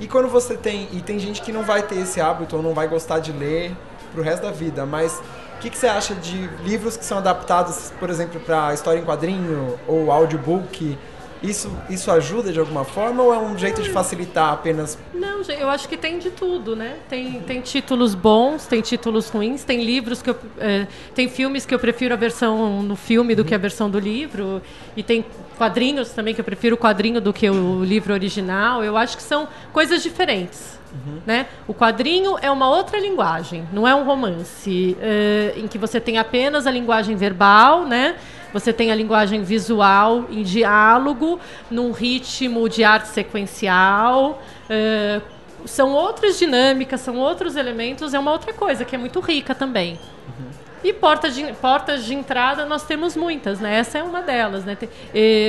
[0.00, 0.88] E quando você tem.
[0.92, 3.74] E tem gente que não vai ter esse hábito ou não vai gostar de ler
[4.12, 5.20] pro resto da vida, mas
[5.56, 9.04] o que, que, você acha de livros que são adaptados, por exemplo, para história em
[9.04, 10.96] quadrinho ou audiobook?
[11.42, 14.98] Isso, isso ajuda de alguma forma ou é um jeito de facilitar apenas?
[15.14, 16.96] Não, eu acho que tem de tudo, né?
[17.08, 21.74] Tem, tem títulos bons, tem títulos ruins, tem livros que eu, é, tem filmes que
[21.74, 24.60] eu prefiro a versão no filme do que a versão do livro
[24.96, 25.24] e tem
[25.56, 28.82] quadrinhos também que eu prefiro o quadrinho do que o livro original.
[28.82, 30.77] Eu acho que são coisas diferentes.
[30.92, 31.20] Uhum.
[31.26, 31.46] Né?
[31.66, 36.18] O quadrinho é uma outra linguagem, não é um romance uh, em que você tem
[36.18, 38.16] apenas a linguagem verbal, né?
[38.52, 41.38] Você tem a linguagem visual em diálogo,
[41.70, 44.42] num ritmo de arte sequencial.
[44.64, 45.22] Uh,
[45.66, 49.98] são outras dinâmicas, são outros elementos, é uma outra coisa que é muito rica também.
[50.26, 50.50] Uhum.
[50.82, 53.76] E portas de, portas de entrada nós temos muitas, né?
[53.76, 54.76] Essa é uma delas, né?
[54.76, 54.88] Tem,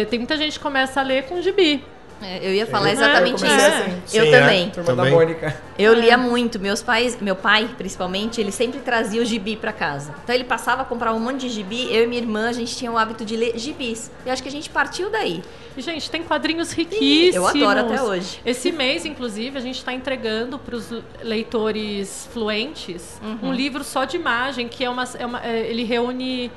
[0.09, 1.81] tem muita gente que começa a ler com gibi.
[2.21, 3.45] É, eu ia falar exatamente isso.
[3.45, 4.01] Assim.
[4.13, 4.67] Eu Sim, também.
[4.75, 4.81] É.
[4.81, 5.53] também.
[5.77, 6.59] Eu lia muito.
[6.59, 10.13] Meus pais, meu pai, principalmente, ele sempre trazia o gibi para casa.
[10.23, 11.93] Então ele passava a comprar um monte de gibi.
[11.93, 14.11] Eu e minha irmã, a gente tinha o hábito de ler gibis.
[14.25, 15.41] E acho que a gente partiu daí.
[15.77, 17.35] Gente, tem quadrinhos riquíssimos.
[17.35, 18.41] Eu adoro até hoje.
[18.45, 23.49] Esse mês, inclusive, a gente está entregando para os leitores fluentes uhum.
[23.49, 25.03] um livro só de imagem, que é uma.
[25.17, 26.51] É uma é, ele reúne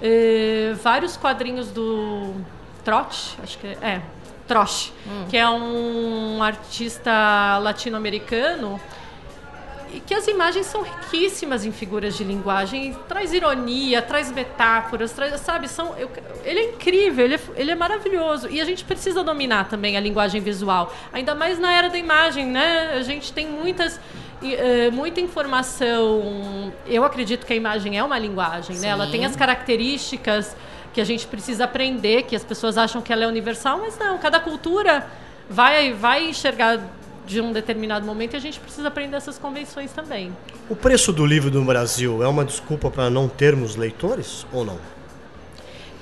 [0.00, 2.34] é, vários quadrinhos do
[2.84, 4.00] Trot, acho que é.
[4.50, 5.26] Troche, hum.
[5.30, 8.80] que é um artista latino-americano
[9.94, 15.40] e que as imagens são riquíssimas em figuras de linguagem, traz ironia, traz metáforas, traz,
[15.40, 16.10] sabe, são, eu,
[16.44, 20.00] ele é incrível, ele é, ele é maravilhoso e a gente precisa dominar também a
[20.00, 22.94] linguagem visual, ainda mais na era da imagem, né?
[22.96, 24.00] A gente tem muitas
[24.42, 26.72] eh, muita informação.
[26.86, 28.88] Eu acredito que a imagem é uma linguagem, né?
[28.88, 30.56] Ela tem as características
[30.92, 34.18] que a gente precisa aprender, que as pessoas acham que ela é universal, mas não,
[34.18, 35.06] cada cultura
[35.48, 36.80] vai, vai enxergar
[37.26, 40.36] de um determinado momento e a gente precisa aprender essas convenções também.
[40.68, 44.78] O preço do livro no Brasil é uma desculpa para não termos leitores ou não?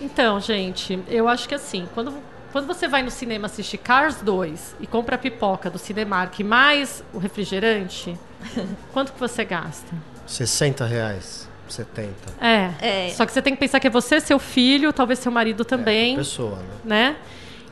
[0.01, 2.15] Então, gente, eu acho que assim, quando,
[2.53, 7.03] quando você vai no cinema assistir Cars 2 e compra a pipoca do Cinemark mais
[7.13, 8.17] o refrigerante,
[8.93, 9.93] quanto que você gasta?
[10.27, 11.48] 60 reais.
[11.73, 12.13] 70.
[12.41, 13.07] É.
[13.09, 13.11] é.
[13.11, 16.15] Só que você tem que pensar que é você, seu filho, talvez seu marido também.
[16.15, 16.65] É, pessoa, né?
[16.85, 17.17] né?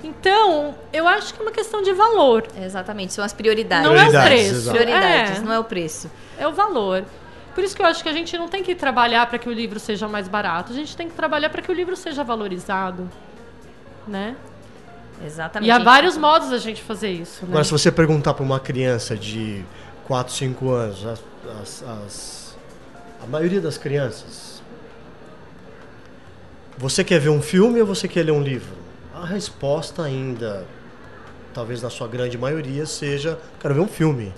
[0.02, 2.46] Então, eu acho que é uma questão de valor.
[2.60, 3.84] Exatamente, são as prioridades.
[3.84, 4.70] Não prioridades, é o preço.
[4.70, 5.40] Prioridades, é.
[5.40, 6.10] não é o preço.
[6.38, 7.04] É o valor.
[7.54, 9.52] Por isso que eu acho que a gente não tem que trabalhar para que o
[9.52, 10.72] livro seja mais barato.
[10.72, 13.10] A gente tem que trabalhar para que o livro seja valorizado,
[14.06, 14.36] né?
[15.24, 15.68] Exatamente.
[15.68, 17.44] E há vários modos da gente fazer isso.
[17.44, 17.52] Né?
[17.52, 19.64] Agora, se você perguntar para uma criança de
[20.06, 21.22] 4, 5 anos, as,
[21.62, 22.35] as, as
[23.26, 24.62] a maioria das crianças.
[26.78, 28.76] Você quer ver um filme ou você quer ler um livro?
[29.14, 30.64] A resposta ainda,
[31.52, 34.32] talvez na sua grande maioria, seja quero ver um filme.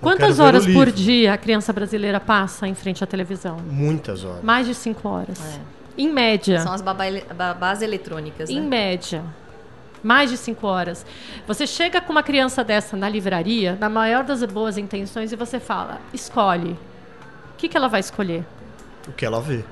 [0.00, 3.58] Quantas horas por dia a criança brasileira passa em frente à televisão?
[3.58, 4.42] Muitas horas.
[4.42, 5.40] Mais de cinco horas.
[5.40, 5.60] É.
[5.98, 6.60] Em média.
[6.60, 8.48] São as babás eletrônicas.
[8.48, 8.66] Em né?
[8.66, 9.24] média.
[10.02, 11.04] Mais de cinco horas.
[11.46, 15.60] Você chega com uma criança dessa na livraria, na maior das boas intenções, e você
[15.60, 16.76] fala: escolhe
[17.60, 18.44] que, que ela vai escolher?
[19.06, 19.62] O que ela vê.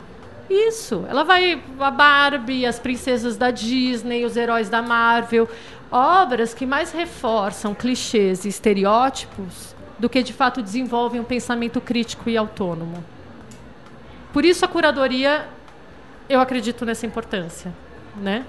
[0.51, 1.05] Isso.
[1.09, 1.63] Ela vai.
[1.81, 5.49] A Barbie, as princesas da Disney, os heróis da Marvel.
[5.91, 12.29] Obras que mais reforçam clichês e estereótipos do que de fato desenvolvem um pensamento crítico
[12.29, 13.03] e autônomo.
[14.33, 15.49] Por isso a curadoria
[16.29, 17.73] eu acredito nessa importância,
[18.17, 18.45] né?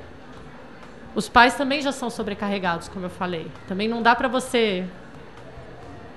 [1.15, 3.47] Os pais também já são sobrecarregados, como eu falei.
[3.67, 4.85] Também não dá para você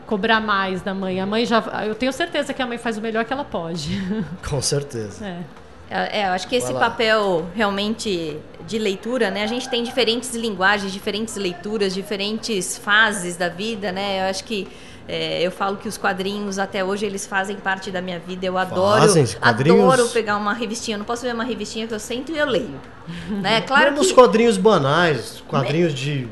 [0.06, 1.20] cobrar mais da mãe.
[1.20, 4.00] A mãe já, eu tenho certeza que a mãe faz o melhor que ela pode.
[4.48, 5.24] Com certeza.
[5.24, 5.62] É.
[5.90, 9.42] É, é eu acho que esse papel realmente de leitura, né?
[9.42, 14.24] A gente tem diferentes linguagens, diferentes leituras, diferentes fases da vida, né?
[14.24, 14.66] Eu acho que
[15.08, 18.46] é, eu falo que os quadrinhos até hoje eles fazem parte da minha vida.
[18.46, 20.94] Eu adoro, Fazem, adoro pegar uma revistinha.
[20.94, 22.80] Eu não posso ver uma revistinha que eu sento e eu leio.
[23.28, 23.60] né?
[23.66, 26.28] Claro Mesmo que os quadrinhos banais, quadrinhos de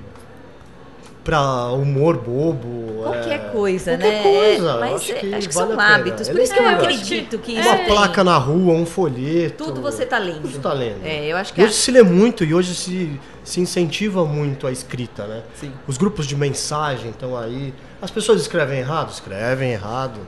[1.24, 3.02] para humor bobo.
[3.02, 3.38] Qualquer é...
[3.38, 4.22] coisa, Qualquer né?
[4.22, 4.76] Coisa.
[4.78, 6.28] Mas acho que, acho que vale são hábitos.
[6.28, 7.86] Por isso que eu é, acredito que Uma tem...
[7.86, 9.64] placa na rua, um folheto.
[9.64, 10.42] Tudo você está lendo.
[10.42, 11.04] Tudo tá lendo.
[11.04, 11.76] É, eu acho que hoje a...
[11.76, 15.42] se lê muito e hoje se, se incentiva muito a escrita, né?
[15.54, 15.72] Sim.
[15.86, 17.74] Os grupos de mensagem estão aí.
[18.00, 19.10] As pessoas escrevem errado?
[19.10, 20.20] Escrevem errado.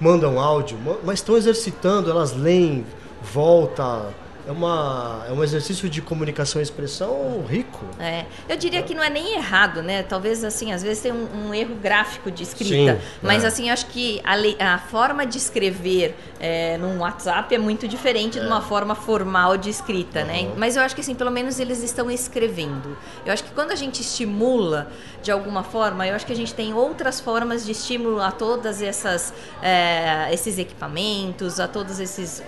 [0.00, 2.86] Mandam áudio, mas estão exercitando, elas leem,
[3.22, 4.06] volta
[4.46, 7.84] é, uma, é um exercício de comunicação e expressão rico.
[7.98, 8.24] É.
[8.48, 10.02] Eu diria que não é nem errado, né?
[10.02, 12.94] Talvez, assim, às vezes tem um, um erro gráfico de escrita.
[12.94, 13.46] Sim, mas, é.
[13.46, 18.40] assim, acho que a, a forma de escrever é, num WhatsApp é muito diferente é.
[18.40, 20.26] de uma forma formal de escrita, uhum.
[20.26, 20.52] né?
[20.56, 22.96] Mas eu acho que, assim, pelo menos eles estão escrevendo.
[23.24, 24.90] Eu acho que quando a gente estimula
[25.22, 28.80] de alguma forma, eu acho que a gente tem outras formas de estímulo a todas
[28.80, 32.42] essas é, esses equipamentos, a todos esses,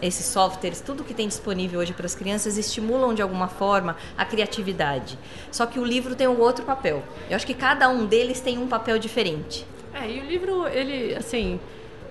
[0.00, 4.24] esses softwares, tudo que tem disponível hoje para as crianças estimulam de alguma forma a
[4.24, 5.18] criatividade.
[5.50, 7.02] Só que o livro tem um outro papel.
[7.28, 9.66] Eu acho que cada um deles tem um papel diferente.
[9.92, 11.60] É, e o livro, ele, assim,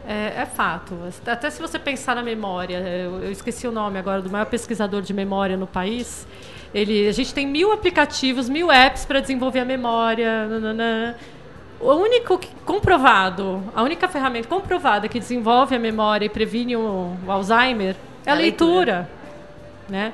[0.07, 0.97] é, é, fato.
[1.25, 5.01] Até se você pensar na memória, eu, eu, esqueci o nome agora do maior pesquisador
[5.01, 6.27] de memória no país.
[6.73, 10.47] Ele, a gente tem mil aplicativos, mil apps para desenvolver a memória.
[11.79, 17.15] O único que, comprovado, a única ferramenta comprovada que desenvolve a memória e previne o,
[17.25, 18.75] o Alzheimer é a, a leitura.
[18.75, 19.09] leitura.
[19.89, 20.13] Né?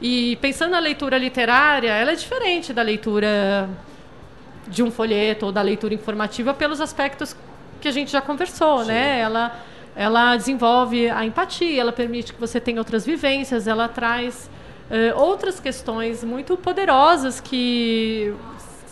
[0.00, 3.68] E pensando na leitura literária, ela é diferente da leitura
[4.66, 7.36] de um folheto ou da leitura informativa pelos aspectos
[7.80, 8.84] que a gente já conversou, né?
[8.84, 8.90] Sim.
[8.90, 9.20] né?
[9.20, 9.60] Ela,
[9.94, 14.50] ela desenvolve a empatia, ela permite que você tenha outras vivências, ela traz
[14.90, 18.34] uh, outras questões muito poderosas que,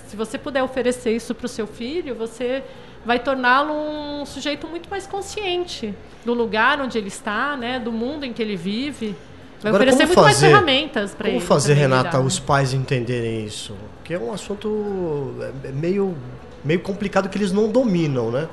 [0.06, 2.62] se você puder oferecer isso para o seu filho, você
[3.04, 7.78] vai torná-lo um sujeito muito mais consciente do lugar onde ele está, né?
[7.78, 9.16] Do mundo em que ele vive.
[9.60, 11.36] Vai Agora, oferecer muito fazer, mais ferramentas para ele.
[11.36, 13.74] Como fazer, Renata, os pais entenderem isso?
[14.02, 15.34] Que é um assunto
[15.64, 16.16] é, é meio,
[16.64, 18.48] meio complicado que eles não dominam, né?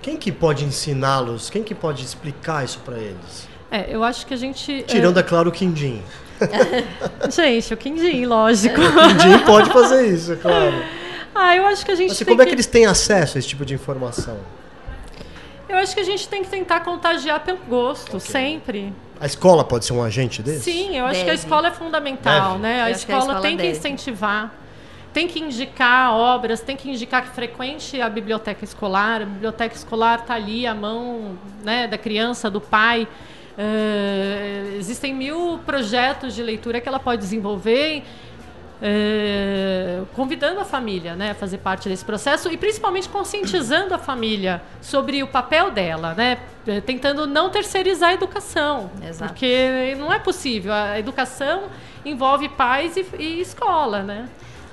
[0.00, 1.50] Quem que pode ensiná-los?
[1.50, 3.48] Quem que pode explicar isso para eles?
[3.70, 4.84] É, eu acho que a gente...
[4.86, 6.00] Tirando, é, é claro, o Quindim.
[7.30, 8.80] gente, o Quindim, lógico.
[8.80, 10.74] É, o Quindim pode fazer isso, é claro.
[11.38, 13.48] Ah, eu acho que a gente Mas, como é que eles têm acesso a esse
[13.48, 14.38] tipo de informação?
[15.68, 18.30] Eu acho que a gente tem que tentar contagiar pelo gosto, okay.
[18.30, 18.92] sempre.
[19.20, 20.72] A escola pode ser um agente desse?
[20.72, 21.24] Sim, eu acho deve.
[21.24, 22.62] que a escola é fundamental, deve.
[22.62, 22.82] né?
[22.82, 23.70] A escola, a escola, tem deve.
[23.70, 24.54] que incentivar,
[25.12, 29.22] tem que indicar obras, tem que indicar que frequente a biblioteca escolar.
[29.22, 33.06] A biblioteca escolar está ali à mão né, da criança, do pai.
[33.58, 38.04] Uh, existem mil projetos de leitura que ela pode desenvolver
[38.80, 44.62] é, convidando a família né, a fazer parte desse processo e principalmente conscientizando a família
[44.80, 49.32] sobre o papel dela, né, é, tentando não terceirizar a educação, Exato.
[49.32, 50.72] porque não é possível.
[50.72, 51.64] A educação
[52.04, 54.28] envolve pais e, e escola, né?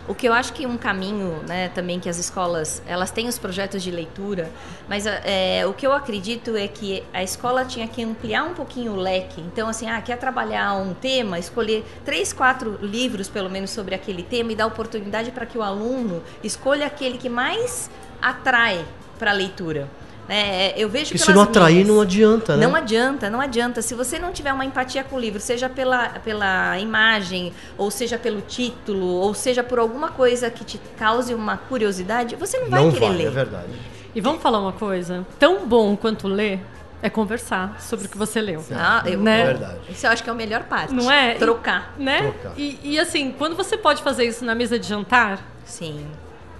[0.06, 3.40] O que eu acho que um caminho, né, também que as escolas, elas têm os
[3.40, 4.52] projetos de leitura,
[4.88, 8.92] mas é, o que eu acredito é que a escola tinha que ampliar um pouquinho
[8.92, 9.40] o leque.
[9.40, 14.24] Então, assim, ah, quer trabalhar um tema, escolher três, quatro livros, pelo menos, sobre aquele
[14.24, 17.90] tema e dar oportunidade para que o aluno escolha aquele que mais
[18.22, 18.86] atrai
[19.18, 19.88] para a leitura.
[20.28, 22.66] É, eu vejo que se não atrair minhas, não adianta, né?
[22.66, 23.82] Não adianta, não adianta.
[23.82, 28.18] Se você não tiver uma empatia com o livro, seja pela, pela imagem, ou seja
[28.18, 32.84] pelo título, ou seja por alguma coisa que te cause uma curiosidade, você não vai
[32.84, 33.28] não querer vai, ler.
[33.28, 33.74] É verdade.
[34.16, 36.62] E vamos falar uma coisa: tão bom quanto ler
[37.02, 38.64] é conversar sobre o que você leu.
[38.72, 39.42] Ah, eu, né?
[39.42, 39.80] É verdade.
[39.90, 40.94] Isso eu acho que é a melhor parte.
[40.94, 41.34] Não é?
[41.34, 41.94] Trocar.
[42.00, 42.22] E, né?
[42.22, 42.54] Trocar.
[42.56, 45.46] E, e, assim, quando você pode fazer isso na mesa de jantar.
[45.66, 46.08] Sim.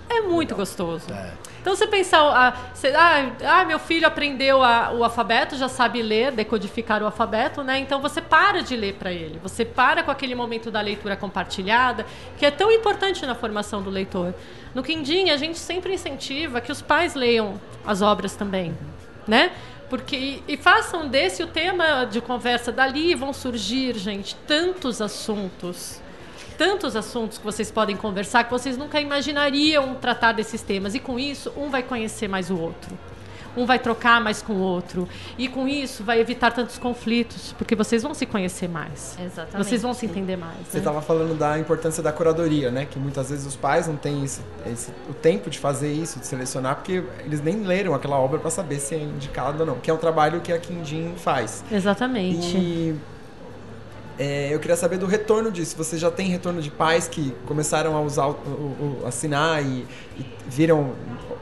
[0.10, 1.12] É muito gostoso.
[1.12, 1.34] É.
[1.62, 6.02] Então você pensar, ah, você, ah, ah, meu filho aprendeu a, o alfabeto, já sabe
[6.02, 7.80] ler, decodificar o alfabeto, né?
[7.80, 9.40] Então você para de ler para ele.
[9.42, 12.06] Você para com aquele momento da leitura compartilhada,
[12.38, 14.34] que é tão importante na formação do leitor.
[14.76, 18.78] No Quindim, a gente sempre incentiva que os pais leiam as obras também,
[19.26, 19.54] né?
[19.90, 22.74] Porque, e, e façam desse o tema de conversa.
[22.74, 26.02] Dali vão surgir, gente, tantos assuntos
[26.58, 30.96] tantos assuntos que vocês podem conversar que vocês nunca imaginariam tratar desses temas.
[30.96, 32.98] E com isso, um vai conhecer mais o outro.
[33.56, 35.08] um vai trocar mais com o outro.
[35.38, 39.16] E com isso vai evitar tantos conflitos, porque vocês vão se conhecer mais.
[39.24, 39.58] Exatamente.
[39.58, 40.58] Vocês vão se entender mais.
[40.68, 41.06] Você estava né?
[41.06, 42.86] falando da importância da curadoria, né?
[42.86, 46.26] Que muitas vezes os pais não têm esse, esse, o tempo de fazer isso, de
[46.26, 49.76] selecionar, porque eles nem leram aquela obra para saber se é indicado ou não.
[49.76, 51.64] Que é um trabalho que a Kindin faz.
[51.72, 52.58] Exatamente.
[52.58, 52.96] E
[54.18, 55.76] é, eu queria saber do retorno disso.
[55.78, 59.86] Você já tem retorno de pais que começaram a usar, o, o, assinar e,
[60.18, 60.94] e, viram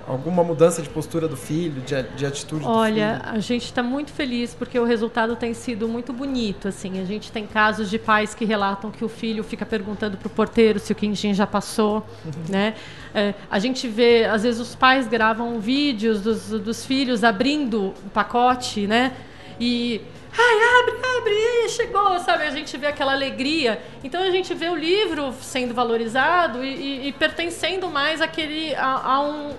[0.08, 4.54] alguma mudança de postura do filho, de, de atitude Olha, a gente está muito feliz
[4.54, 6.68] porque o resultado tem sido muito bonito.
[6.68, 10.28] Assim, a gente tem casos de pais que relatam que o filho fica perguntando para
[10.28, 12.32] o porteiro se o quindim já passou, uhum.
[12.50, 12.76] né?
[13.14, 18.10] É, a gente vê, às vezes os pais gravam vídeos dos, dos filhos abrindo o
[18.14, 19.14] pacote, né?
[19.60, 20.02] E
[20.38, 22.44] ai, abre, abre, chegou, sabe?
[22.44, 23.82] A gente vê aquela alegria.
[24.04, 29.16] Então a gente vê o livro sendo valorizado e, e, e pertencendo mais àquele, a,
[29.16, 29.54] a, um,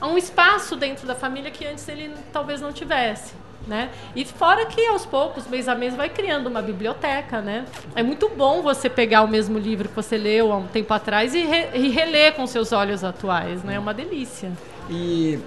[0.00, 3.34] a um espaço dentro da família que antes ele talvez não tivesse.
[3.66, 3.90] Né?
[4.16, 7.66] E fora que aos poucos, mês a mês, vai criando uma biblioteca, né?
[7.94, 11.34] É muito bom você pegar o mesmo livro que você leu há um tempo atrás
[11.34, 13.74] e, re, e reler com seus olhos atuais, né?
[13.74, 14.50] É uma delícia.
[14.88, 15.38] E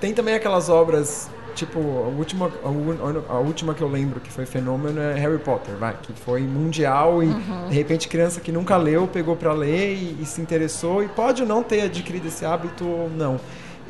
[0.00, 1.30] tem também aquelas obras
[1.60, 2.50] tipo, a última,
[3.28, 7.22] a, última que eu lembro que foi fenômeno é Harry Potter, vai, que foi mundial
[7.22, 7.68] e uhum.
[7.68, 11.42] de repente criança que nunca leu pegou para ler e, e, se interessou e pode
[11.42, 13.38] ou não ter adquirido esse hábito ou não.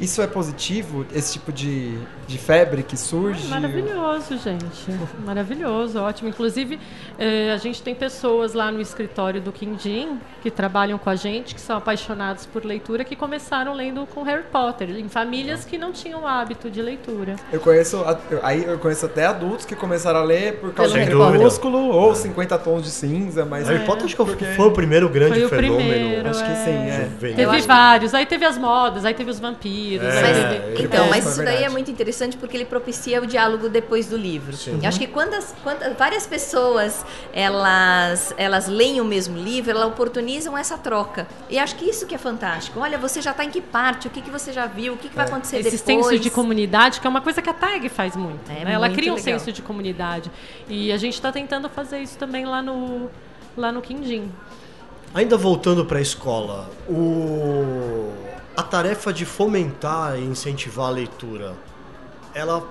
[0.00, 1.98] Isso é positivo, esse tipo de,
[2.30, 3.48] de febre que surge?
[3.48, 4.86] Maravilhoso, gente.
[5.24, 6.28] Maravilhoso, ótimo.
[6.28, 6.78] Inclusive,
[7.18, 11.54] eh, a gente tem pessoas lá no escritório do Quindim que trabalham com a gente,
[11.54, 15.90] que são apaixonados por leitura, que começaram lendo com Harry Potter, em famílias que não
[15.90, 17.34] tinham hábito de leitura.
[17.52, 18.04] Eu conheço,
[18.42, 22.58] aí eu conheço até adultos que começaram a ler por causa do Crepúsculo ou 50
[22.58, 23.68] Tons de Cinza, mas...
[23.68, 24.44] Harry Potter acho que porque...
[24.44, 25.90] foi o primeiro grande foi o fenômeno.
[25.90, 27.34] Primeiro, acho que sim, é.
[27.34, 31.42] Teve vários, aí teve as modas, aí teve os vampiros, é, mas, então, mas isso
[31.44, 34.56] daí é muito interessante porque ele propicia o diálogo depois do livro.
[34.56, 34.78] Sim.
[34.82, 39.86] Eu acho que quando, as, quando várias pessoas elas, elas leem o mesmo livro, elas
[39.86, 41.26] oportunizam essa troca.
[41.48, 42.80] E acho que isso que é fantástico.
[42.80, 44.06] Olha, você já está em que parte?
[44.08, 44.94] O que, que você já viu?
[44.94, 45.28] O que, que vai é.
[45.28, 46.06] acontecer Esse depois?
[46.06, 48.50] senso de comunidade, que é uma coisa que a TAG faz muito.
[48.50, 48.72] É, né?
[48.72, 49.38] Ela cria um legal.
[49.38, 50.30] senso de comunidade.
[50.68, 53.10] E a gente está tentando fazer isso também lá no,
[53.56, 54.30] lá no Quindim.
[55.12, 58.12] Ainda voltando para a escola, o
[58.56, 61.54] a tarefa de fomentar e incentivar a leitura,
[62.34, 62.66] ela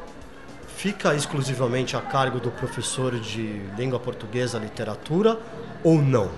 [0.75, 5.39] fica exclusivamente a cargo do professor de língua portuguesa, literatura
[5.83, 6.31] ou não?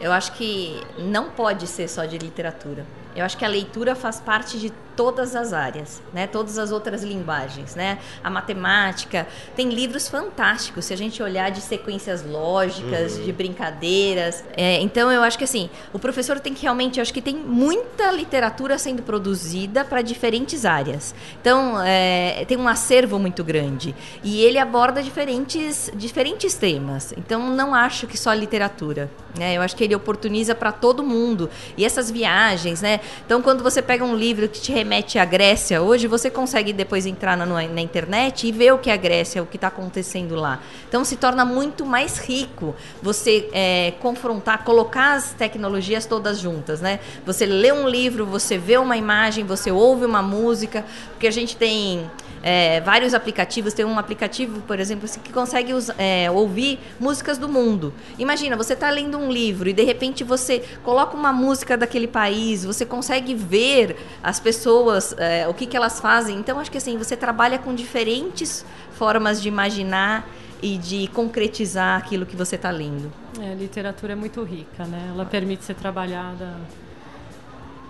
[0.00, 2.86] Eu acho que não pode ser só de literatura.
[3.16, 6.26] Eu acho que a leitura faz parte de todas as áreas, né?
[6.26, 8.00] Todas as outras linguagens, né?
[8.24, 10.86] A matemática tem livros fantásticos.
[10.86, 13.22] Se a gente olhar de sequências lógicas, uhum.
[13.22, 17.14] de brincadeiras, é, então eu acho que assim o professor tem que realmente, eu acho
[17.14, 21.14] que tem muita literatura sendo produzida para diferentes áreas.
[21.40, 23.94] Então é, tem um acervo muito grande
[24.24, 27.14] e ele aborda diferentes diferentes temas.
[27.16, 29.56] Então não acho que só literatura, né?
[29.56, 32.98] Eu acho que ele oportuniza para todo mundo e essas viagens, né?
[33.24, 36.72] Então quando você pega um livro que te remete remete à Grécia hoje, você consegue
[36.72, 39.68] depois entrar na, na internet e ver o que é a Grécia, o que está
[39.68, 40.60] acontecendo lá.
[40.88, 47.00] Então se torna muito mais rico você é, confrontar, colocar as tecnologias todas juntas, né?
[47.26, 51.54] Você lê um livro, você vê uma imagem, você ouve uma música, porque a gente
[51.54, 52.08] tem
[52.42, 53.72] é, vários aplicativos.
[53.72, 57.92] Tem um aplicativo, por exemplo, assim, que consegue é, ouvir músicas do mundo.
[58.18, 62.64] Imagina, você está lendo um livro e de repente você coloca uma música daquele país,
[62.64, 64.77] você consegue ver as pessoas,
[65.18, 66.38] é, o que, que elas fazem.
[66.38, 70.28] Então, acho que assim, você trabalha com diferentes formas de imaginar
[70.60, 73.12] e de concretizar aquilo que você está lendo.
[73.40, 75.10] É, a literatura é muito rica, né?
[75.14, 76.56] Ela permite ser trabalhada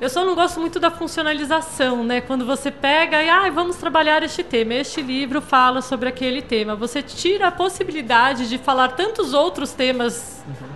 [0.00, 2.20] eu só não gosto muito da funcionalização, né?
[2.20, 4.74] Quando você pega e, ah, vamos trabalhar este tema.
[4.74, 6.76] Este livro fala sobre aquele tema.
[6.76, 10.68] Você tira a possibilidade de falar tantos outros temas uhum.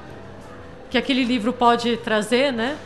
[0.91, 2.77] que aquele livro pode trazer, né?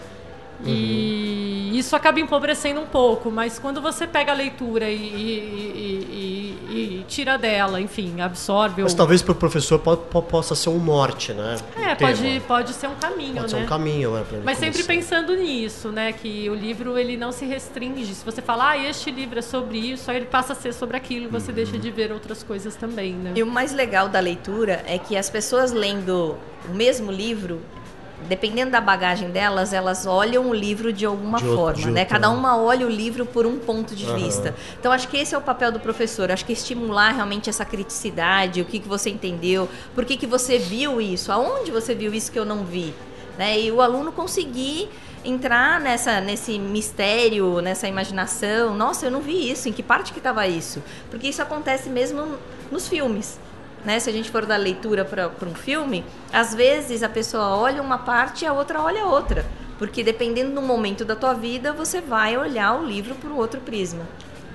[0.60, 0.66] Uhum.
[0.66, 1.45] E
[1.78, 7.04] isso acaba empobrecendo um pouco, mas quando você pega a leitura e, e, e, e
[7.08, 8.82] tira dela, enfim, absorve.
[8.82, 8.98] Mas ou...
[8.98, 11.56] talvez para o professor possa ser um norte, né?
[11.76, 13.60] É, pode, pode ser um caminho, pode né?
[13.60, 14.24] ser um caminho, né?
[14.44, 16.12] Mas sempre pensando nisso, né?
[16.12, 18.14] Que o livro ele não se restringe.
[18.14, 20.96] Se você falar, ah, este livro é sobre isso, aí ele passa a ser sobre
[20.96, 21.54] aquilo, você uhum.
[21.54, 23.32] deixa de ver outras coisas também, né?
[23.34, 26.36] E o mais legal da leitura é que as pessoas lendo
[26.68, 27.60] o mesmo livro,
[28.28, 32.04] dependendo da bagagem delas, elas olham o livro de alguma de forma, outro, né?
[32.04, 34.16] Cada uma olha o livro por um ponto de uhum.
[34.16, 34.54] vista.
[34.78, 36.30] Então acho que esse é o papel do professor.
[36.30, 40.58] Acho que estimular realmente essa criticidade, o que, que você entendeu, por que, que você
[40.58, 42.94] viu isso, aonde você viu isso que eu não vi.
[43.38, 43.60] Né?
[43.60, 44.88] E o aluno conseguir
[45.24, 48.74] entrar nessa, nesse mistério, nessa imaginação.
[48.74, 49.68] Nossa, eu não vi isso.
[49.68, 50.82] Em que parte que estava isso?
[51.10, 52.38] Porque isso acontece mesmo
[52.70, 53.38] nos filmes.
[53.86, 54.00] Né?
[54.00, 57.98] Se a gente for dar leitura para um filme, às vezes a pessoa olha uma
[57.98, 59.46] parte e a outra olha outra.
[59.78, 64.02] Porque dependendo do momento da tua vida, você vai olhar o livro por outro prisma.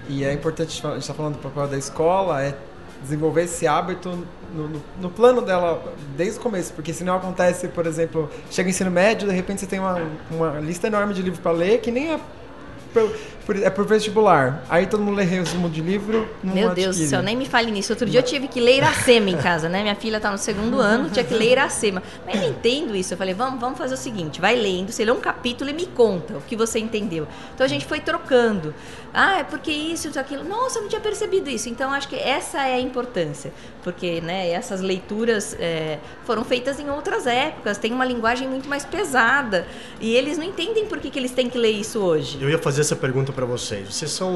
[0.09, 2.57] E é importante, a gente está falando do papel da escola, é
[3.01, 4.09] desenvolver esse hábito
[4.53, 5.81] no, no, no, plano dela
[6.17, 9.61] desde o começo, porque se não acontece, por exemplo, chega o ensino médio, de repente
[9.61, 9.97] você tem uma,
[10.29, 12.19] uma lista enorme de livros para ler que nem é
[13.63, 14.63] é por vestibular.
[14.69, 16.29] Aí todo mundo lê resumo de livro.
[16.43, 17.91] Meu Deus do céu, nem me fale nisso.
[17.91, 19.81] Outro dia eu tive que ler Iracema em casa, né?
[19.81, 22.01] Minha filha está no segundo ano, tinha que ler Iracema.
[22.25, 23.13] Mas eu não entendo isso.
[23.13, 25.85] Eu falei, vamos, vamos fazer o seguinte: vai lendo, você lê um capítulo e me
[25.87, 27.27] conta o que você entendeu.
[27.53, 28.73] Então a gente foi trocando.
[29.13, 30.43] Ah, é porque isso, isso, aquilo.
[30.43, 31.67] Nossa, eu não tinha percebido isso.
[31.67, 33.51] Então acho que essa é a importância.
[33.83, 38.85] Porque né, essas leituras é, foram feitas em outras épocas, tem uma linguagem muito mais
[38.85, 39.67] pesada.
[39.99, 42.37] E eles não entendem por que, que eles têm que ler isso hoje.
[42.39, 43.93] Eu ia fazer essa pergunta para vocês.
[43.93, 44.35] Vocês são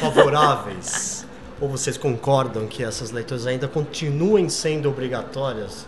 [0.00, 1.26] favoráveis
[1.60, 5.86] ou vocês concordam que essas leituras ainda continuem sendo obrigatórias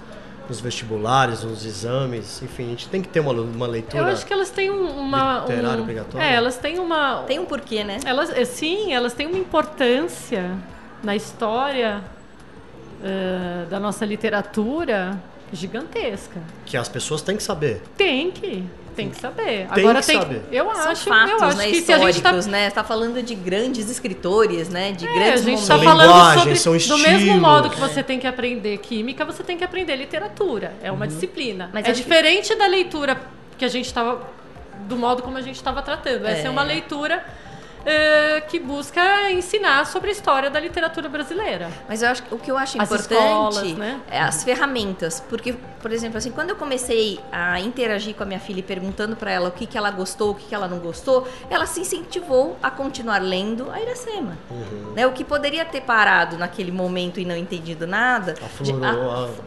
[0.48, 4.04] nos vestibulares, nos exames, enfim, a gente tem que ter uma, uma leitura.
[4.04, 6.24] Eu acho que elas têm uma literária um, obrigatória.
[6.24, 7.98] É, elas têm uma tem um porquê, né?
[8.04, 10.56] Elas, é, sim, elas têm uma importância
[11.02, 12.02] na história
[13.00, 15.20] uh, da nossa literatura
[15.52, 16.40] gigantesca.
[16.64, 17.82] Que as pessoas têm que saber.
[17.96, 18.64] Tem que.
[18.96, 19.68] Tem que saber.
[19.74, 20.42] Tem Agora que tem, saber.
[20.50, 22.66] Eu São acho, fatos, eu acho né, que se a gente tá, né?
[22.66, 24.92] Está falando de grandes escritores, né?
[24.92, 25.62] De é, grandes a gente momentos.
[25.62, 27.40] está São falando sobre são do mesmo estilos.
[27.40, 30.72] modo que você tem que aprender química, você tem que aprender literatura.
[30.82, 31.68] É uma disciplina.
[31.74, 33.20] Mas é acho que- diferente da leitura
[33.58, 34.22] que a gente estava
[34.88, 36.26] do modo como a gente estava tratando.
[36.26, 36.50] Essa é, É.
[36.50, 37.22] uma leitura
[37.86, 41.70] eh, que busca ensinar sobre a história da literatura brasileira.
[41.88, 44.00] Mas eu acho que o que eu acho As importante escolas, né?
[44.10, 48.40] é as ferramentas, porque, por exemplo, assim, quando eu comecei a interagir com a minha
[48.40, 50.78] filha e perguntando para ela o que, que ela gostou, o que, que ela não
[50.80, 54.36] gostou, ela se incentivou a continuar lendo a Iracema.
[54.50, 54.92] Uhum.
[54.94, 55.06] Né?
[55.06, 58.34] O que poderia ter parado naquele momento e não entendido nada.
[58.44, 58.86] Aflorou de-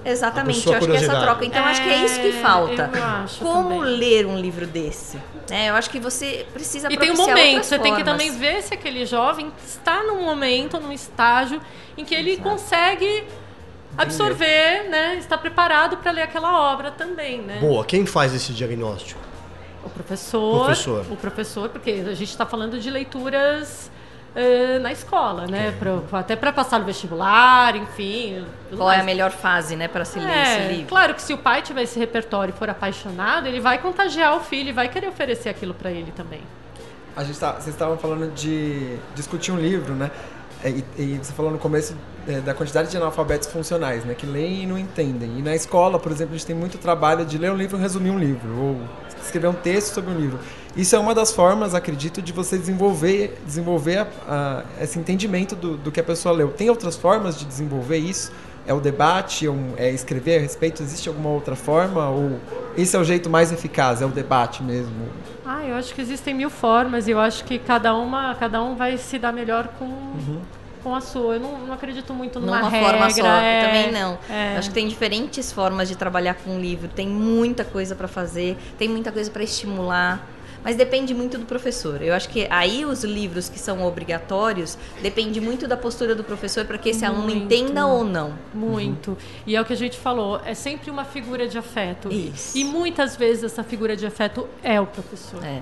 [0.08, 1.46] a- exatamente, a eu acho que essa troca.
[1.46, 2.90] Então, eu acho que é isso que falta.
[2.94, 3.98] Eu acho Como também.
[3.98, 5.18] ler um livro desse?
[5.50, 5.70] Né?
[5.70, 8.22] Eu acho que você precisa E tem um momento, você tem que formas.
[8.34, 11.62] Também ver se aquele jovem está num momento, num estágio
[11.98, 13.24] em que ele consegue
[13.98, 15.16] absorver, né?
[15.18, 17.58] Está preparado para ler aquela obra também, né?
[17.60, 19.20] Boa, quem faz esse diagnóstico?
[19.84, 21.06] O professor, Professor.
[21.10, 23.90] o professor, porque a gente está falando de leituras
[24.36, 25.74] eh, na escola, né?
[25.80, 28.46] Pra- até para passar no vestibular, enfim.
[28.76, 29.06] Qual é a mais.
[29.06, 30.88] melhor fase, né, para se ler É, esse livro?
[30.88, 34.42] claro que se o pai tiver esse repertório e for apaixonado, ele vai contagiar o
[34.42, 36.42] filho e vai querer oferecer aquilo para ele também.
[37.16, 40.10] A gente tá, vocês estavam falando de discutir um livro, né?
[40.64, 41.96] É, E, e você falou no começo
[42.28, 44.14] é, da quantidade de analfabetos funcionais, né?
[44.14, 45.38] Que leem e não entendem.
[45.38, 47.82] E na escola, por exemplo, a gente tem muito trabalho de ler um livro e
[47.82, 48.78] resumir um livro, ou
[49.22, 50.40] escrever um texto sobre um livro.
[50.76, 55.76] Isso é uma das formas, acredito, de você desenvolver, desenvolver a- a- esse entendimento do,
[55.78, 56.50] do que a pessoa leu.
[56.52, 58.32] Tem outras formas de desenvolver isso?
[58.70, 60.84] É o debate, é, um- é escrever a respeito?
[60.84, 62.08] Existe alguma outra forma?
[62.08, 62.40] Ou
[62.78, 64.00] esse é o jeito mais eficaz?
[64.00, 64.94] É o debate mesmo?
[65.44, 68.76] Ah, eu acho que existem mil formas e eu acho que cada uma, cada um
[68.76, 69.90] vai se dar melhor com,
[70.84, 71.34] com a sua.
[71.34, 72.90] Eu não, não acredito muito numa, Numa regra.
[72.92, 74.20] forma só, é, eu também não.
[74.30, 74.56] é.
[74.58, 76.88] Acho que tem diferentes formas de trabalhar com um livro.
[76.88, 80.24] Tem muita coisa para fazer, tem muita coisa para estimular.
[80.64, 82.02] Mas depende muito do professor.
[82.02, 86.66] Eu acho que aí os livros que são obrigatórios depende muito da postura do professor
[86.66, 87.44] para que esse aluno Muito.
[87.44, 88.34] entenda ou não.
[88.54, 89.18] Muito.
[89.46, 92.12] E é o que a gente falou, é sempre uma figura de afeto.
[92.12, 92.58] Isso.
[92.58, 95.44] E muitas vezes essa figura de afeto é o professor.
[95.44, 95.62] É.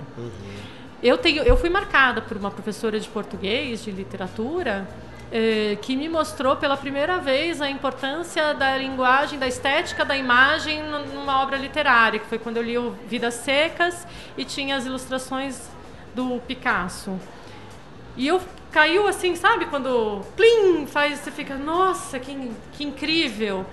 [1.02, 4.88] Eu, tenho, eu fui marcada por uma professora de português, de literatura,
[5.32, 10.82] eh, que me mostrou pela primeira vez a importância da linguagem, da estética da imagem
[11.14, 14.08] numa obra literária, que foi quando eu li o Vidas Secas
[14.38, 15.70] e tinha as ilustrações
[16.16, 17.20] do Picasso.
[18.16, 19.66] E eu caiu assim, sabe?
[19.66, 23.66] Quando plim, faz, você fica, nossa, que, que incrível.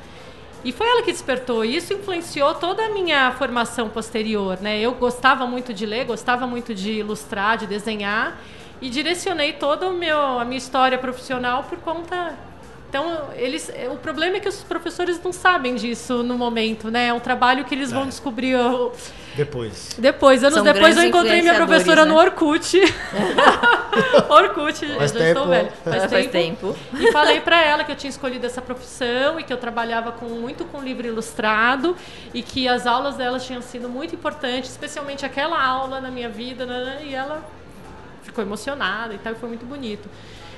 [0.65, 1.65] E foi ela que despertou.
[1.65, 4.81] Isso influenciou toda a minha formação posterior, né?
[4.81, 8.39] Eu gostava muito de ler, gostava muito de ilustrar, de desenhar
[8.85, 12.35] e direcionei toda o meu, a minha história profissional por conta
[12.95, 17.09] então, eles, o problema é que os professores não sabem disso no momento, né?
[17.09, 18.07] É um trabalho que eles vão É.
[18.07, 18.93] descobrir ó,
[19.35, 19.97] Depois.
[19.99, 20.45] depois.
[20.45, 22.13] Anos São depois eu encontrei minha professora né?
[22.13, 22.79] no Orkut.
[24.31, 25.47] Orkut, Faz eu já estou tempo.
[25.49, 25.73] velha.
[25.83, 26.73] Faz, Faz tempo.
[26.73, 26.77] tempo.
[27.03, 30.27] E falei pra ela que eu tinha escolhido essa profissão e que eu trabalhava com,
[30.27, 31.97] muito com livro ilustrado
[32.33, 36.65] e que as aulas dela tinham sido muito importantes, especialmente aquela aula na minha vida,
[36.65, 37.01] né?
[37.05, 37.43] e ela
[38.25, 40.09] ficou emocionada e tal, e foi muito bonito.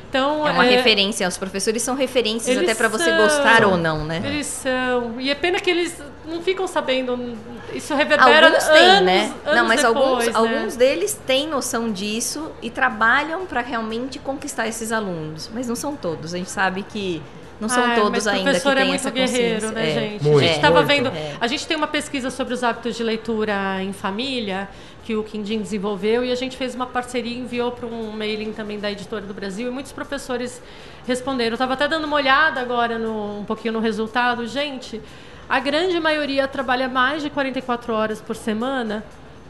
[0.09, 4.05] Então, é uma é, referência, os professores são referências até para você gostar ou não,
[4.05, 4.23] né?
[4.25, 5.21] Eles são.
[5.21, 7.37] E é pena que eles não ficam sabendo.
[7.75, 9.35] Isso reverbera alguns têm, anos, né?
[9.45, 10.33] Anos não, mas depois, alguns, né?
[10.35, 15.51] alguns deles têm noção disso e trabalham para realmente conquistar esses alunos.
[15.53, 16.33] Mas não são todos.
[16.33, 17.21] A gente sabe que
[17.61, 19.95] não são Ai, todos ainda que têm é muito guerreiro, né, é.
[19.95, 20.25] gente?
[20.25, 21.09] Muito, a gente estava vendo.
[21.09, 21.33] É.
[21.41, 24.69] A gente tem uma pesquisa sobre os hábitos de leitura em família
[25.07, 28.81] que o Quindim desenvolveu e a gente fez uma parceria enviou para um mailing também
[28.81, 30.61] da editora do Brasil e muitos professores
[31.07, 31.55] responderam.
[31.55, 34.49] Estava até dando uma olhada agora no, um pouquinho no resultado.
[34.49, 35.01] Gente,
[35.49, 39.05] a grande maioria trabalha mais de 44 horas por semana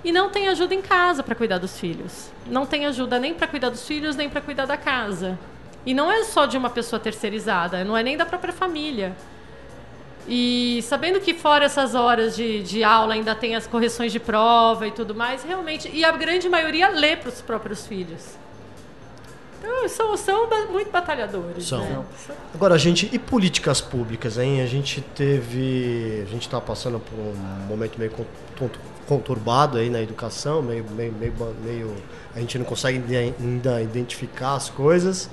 [0.05, 2.31] e não tem ajuda em casa para cuidar dos filhos.
[2.47, 5.39] Não tem ajuda nem para cuidar dos filhos, nem para cuidar da casa.
[5.87, 9.17] E não é só de uma pessoa terceirizada, não é nem da própria família.
[10.29, 14.87] E sabendo que fora essas horas de, de aula ainda tem as correções de prova
[14.87, 15.89] e tudo mais, realmente.
[15.93, 18.22] E a grande maioria lê para os próprios filhos.
[19.59, 21.66] Então, são, são muito batalhadores.
[21.66, 21.81] São.
[21.81, 22.05] Né?
[22.55, 23.09] Agora, a gente.
[23.12, 24.61] E políticas públicas, hein?
[24.61, 26.22] A gente teve.
[26.27, 28.12] A gente está passando por um momento meio
[29.07, 31.33] conturbado aí na educação, meio, meio, meio,
[31.64, 31.97] meio.
[32.35, 35.31] A gente não consegue ainda identificar as coisas.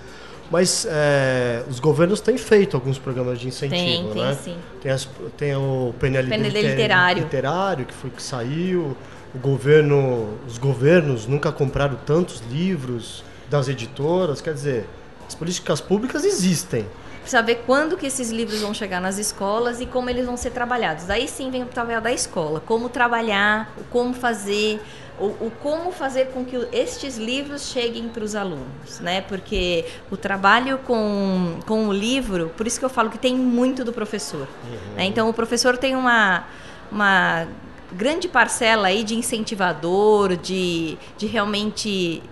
[0.54, 4.36] Mas é, os governos têm feito alguns programas de incentivo, tem, né?
[4.36, 4.58] Tem, sim.
[4.84, 7.24] Tem, as, tem o PNL, PNL literário.
[7.24, 8.96] literário, que foi que saiu.
[9.34, 14.42] O governo, os governos nunca compraram tantos livros das editoras.
[14.42, 14.86] Quer dizer,
[15.28, 16.86] as políticas públicas existem.
[17.22, 20.52] Precisa ver quando que esses livros vão chegar nas escolas e como eles vão ser
[20.52, 21.10] trabalhados.
[21.10, 22.60] Aí sim vem o trabalho da escola.
[22.60, 24.80] Como trabalhar, como fazer,
[25.20, 29.22] o, o, como fazer com que estes livros cheguem para os alunos, né?
[29.22, 33.84] Porque o trabalho com, com o livro, por isso que eu falo que tem muito
[33.84, 34.48] do professor.
[34.66, 34.96] Uhum.
[34.96, 35.06] Né?
[35.06, 36.46] Então, o professor tem uma,
[36.92, 37.48] uma
[37.92, 42.24] grande parcela aí de incentivador, de, de realmente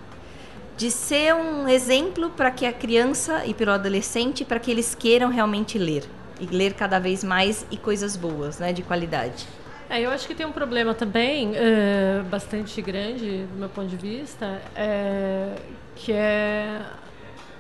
[0.76, 4.96] de ser um exemplo para que a criança e para o adolescente, para que eles
[4.96, 6.04] queiram realmente ler
[6.40, 9.46] e ler cada vez mais e coisas boas, né, de qualidade.
[9.92, 13.98] É, eu acho que tem um problema também é, bastante grande, do meu ponto de
[13.98, 15.54] vista, é,
[15.98, 16.82] que é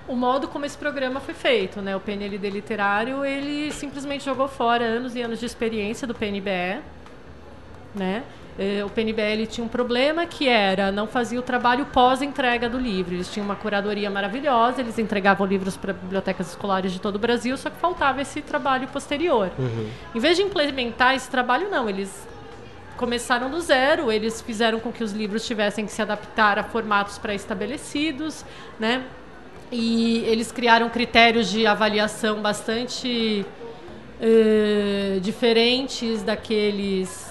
[0.07, 1.93] o modo como esse programa foi feito, né?
[1.93, 6.81] O PNLD literário, ele simplesmente jogou fora anos e anos de experiência do PNBE,
[7.93, 8.23] né?
[8.59, 13.13] Eh, o PNBL tinha um problema que era não fazia o trabalho pós-entrega do livro.
[13.13, 17.55] Eles tinham uma curadoria maravilhosa, eles entregavam livros para bibliotecas escolares de todo o Brasil,
[17.57, 19.51] só que faltava esse trabalho posterior.
[19.57, 19.89] Uhum.
[20.13, 22.27] Em vez de implementar esse trabalho, não, eles
[22.97, 27.17] começaram do zero, eles fizeram com que os livros tivessem que se adaptar a formatos
[27.17, 28.45] pré-estabelecidos,
[28.79, 29.03] né?
[29.71, 33.45] E eles criaram critérios de avaliação bastante
[34.19, 37.30] uh, diferentes daqueles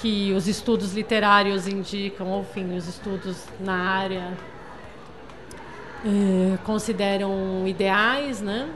[0.00, 4.32] que os estudos literários indicam, ou enfim, os estudos na área
[6.04, 8.68] é, consideram ideais, né?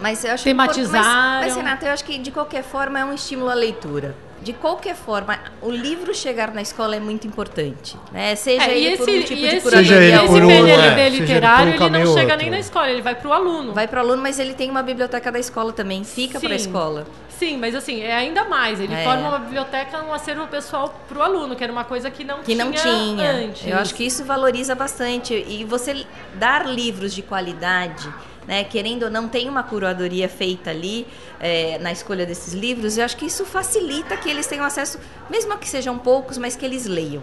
[0.00, 1.40] Mas eu acho Tematizaram.
[1.40, 4.14] Que, mas, mas, Renata, eu acho que de qualquer forma é um estímulo à leitura
[4.40, 7.96] de qualquer forma, o livro chegar na escola é muito importante.
[8.12, 8.34] Né?
[8.36, 10.24] Seja é, ele esse, por um tipo de curadoria.
[10.24, 13.32] Esse PNLD é, literário, ele, ele não chega nem na escola, ele vai para o
[13.32, 13.72] aluno.
[13.72, 16.56] Vai para o aluno, mas ele tem uma biblioteca da escola também, fica para a
[16.56, 17.06] escola.
[17.38, 18.80] Sim, mas assim, é ainda mais.
[18.80, 19.04] Ele é.
[19.04, 22.38] forma uma biblioteca, um acervo pessoal para o aluno, que era uma coisa que não
[22.38, 23.66] que tinha não tinha antes.
[23.66, 25.34] Eu acho que isso valoriza bastante.
[25.34, 28.12] E você dar livros de qualidade
[28.48, 28.64] né?
[28.64, 31.06] Querendo ou não, tem uma curadoria feita ali
[31.38, 32.96] é, na escolha desses livros.
[32.96, 36.64] Eu acho que isso facilita que eles tenham acesso, mesmo que sejam poucos, mas que
[36.64, 37.22] eles leiam.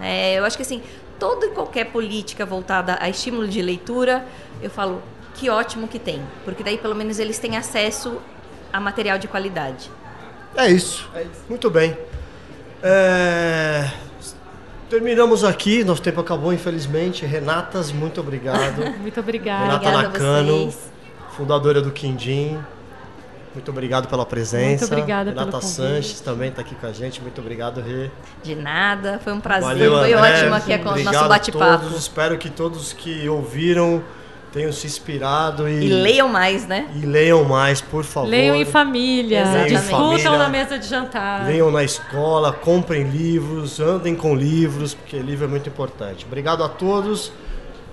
[0.00, 0.82] É, eu acho que assim,
[1.18, 4.24] toda e qualquer política voltada a estímulo de leitura,
[4.62, 5.02] eu falo
[5.34, 8.20] que ótimo que tem, porque daí pelo menos eles têm acesso
[8.72, 9.90] a material de qualidade.
[10.56, 11.08] É isso.
[11.14, 11.44] É isso.
[11.48, 11.96] Muito bem.
[12.82, 13.90] É...
[14.88, 17.24] Terminamos aqui, nosso tempo acabou, infelizmente.
[17.24, 18.84] Renatas, muito obrigado.
[19.00, 19.78] muito obrigada.
[19.78, 20.74] Renata Nakano,
[21.30, 22.58] fundadora do Quindim.
[23.54, 24.86] Muito obrigado pela presença.
[24.86, 27.20] Muito obrigada Renata pelo Sanches também está aqui com a gente.
[27.20, 28.10] Muito obrigado, Rê.
[28.42, 29.62] De nada, foi um prazer.
[29.62, 30.36] Valeu, foi André.
[30.36, 31.86] ótimo aqui com o nosso bate-papo.
[31.96, 34.02] Espero que todos que ouviram
[34.52, 36.88] tenham se inspirado e, e leiam mais, né?
[36.94, 38.28] E leiam mais, por favor.
[38.28, 41.46] Leiam em família, leiam discutam na mesa de jantar.
[41.46, 46.26] Leiam na escola, comprem livros, andem com livros, porque livro é muito importante.
[46.26, 47.32] Obrigado a todos.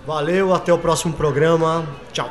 [0.05, 1.87] Valeu, até o próximo programa.
[2.11, 2.29] Tchau.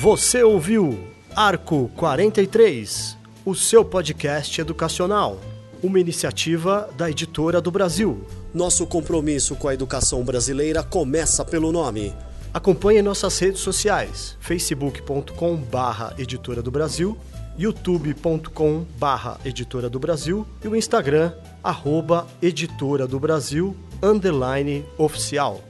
[0.00, 0.98] Você ouviu
[1.34, 5.40] Arco 43, o seu podcast educacional,
[5.82, 8.24] uma iniciativa da Editora do Brasil.
[8.56, 12.14] Nosso compromisso com a educação brasileira começa pelo nome.
[12.54, 17.18] Acompanhe nossas redes sociais: facebook.com barra Editora do Brasil,
[17.58, 25.60] youtube.com barra Editora do Brasil e o Instagram, arroba Editora do Brasil, underline oficial.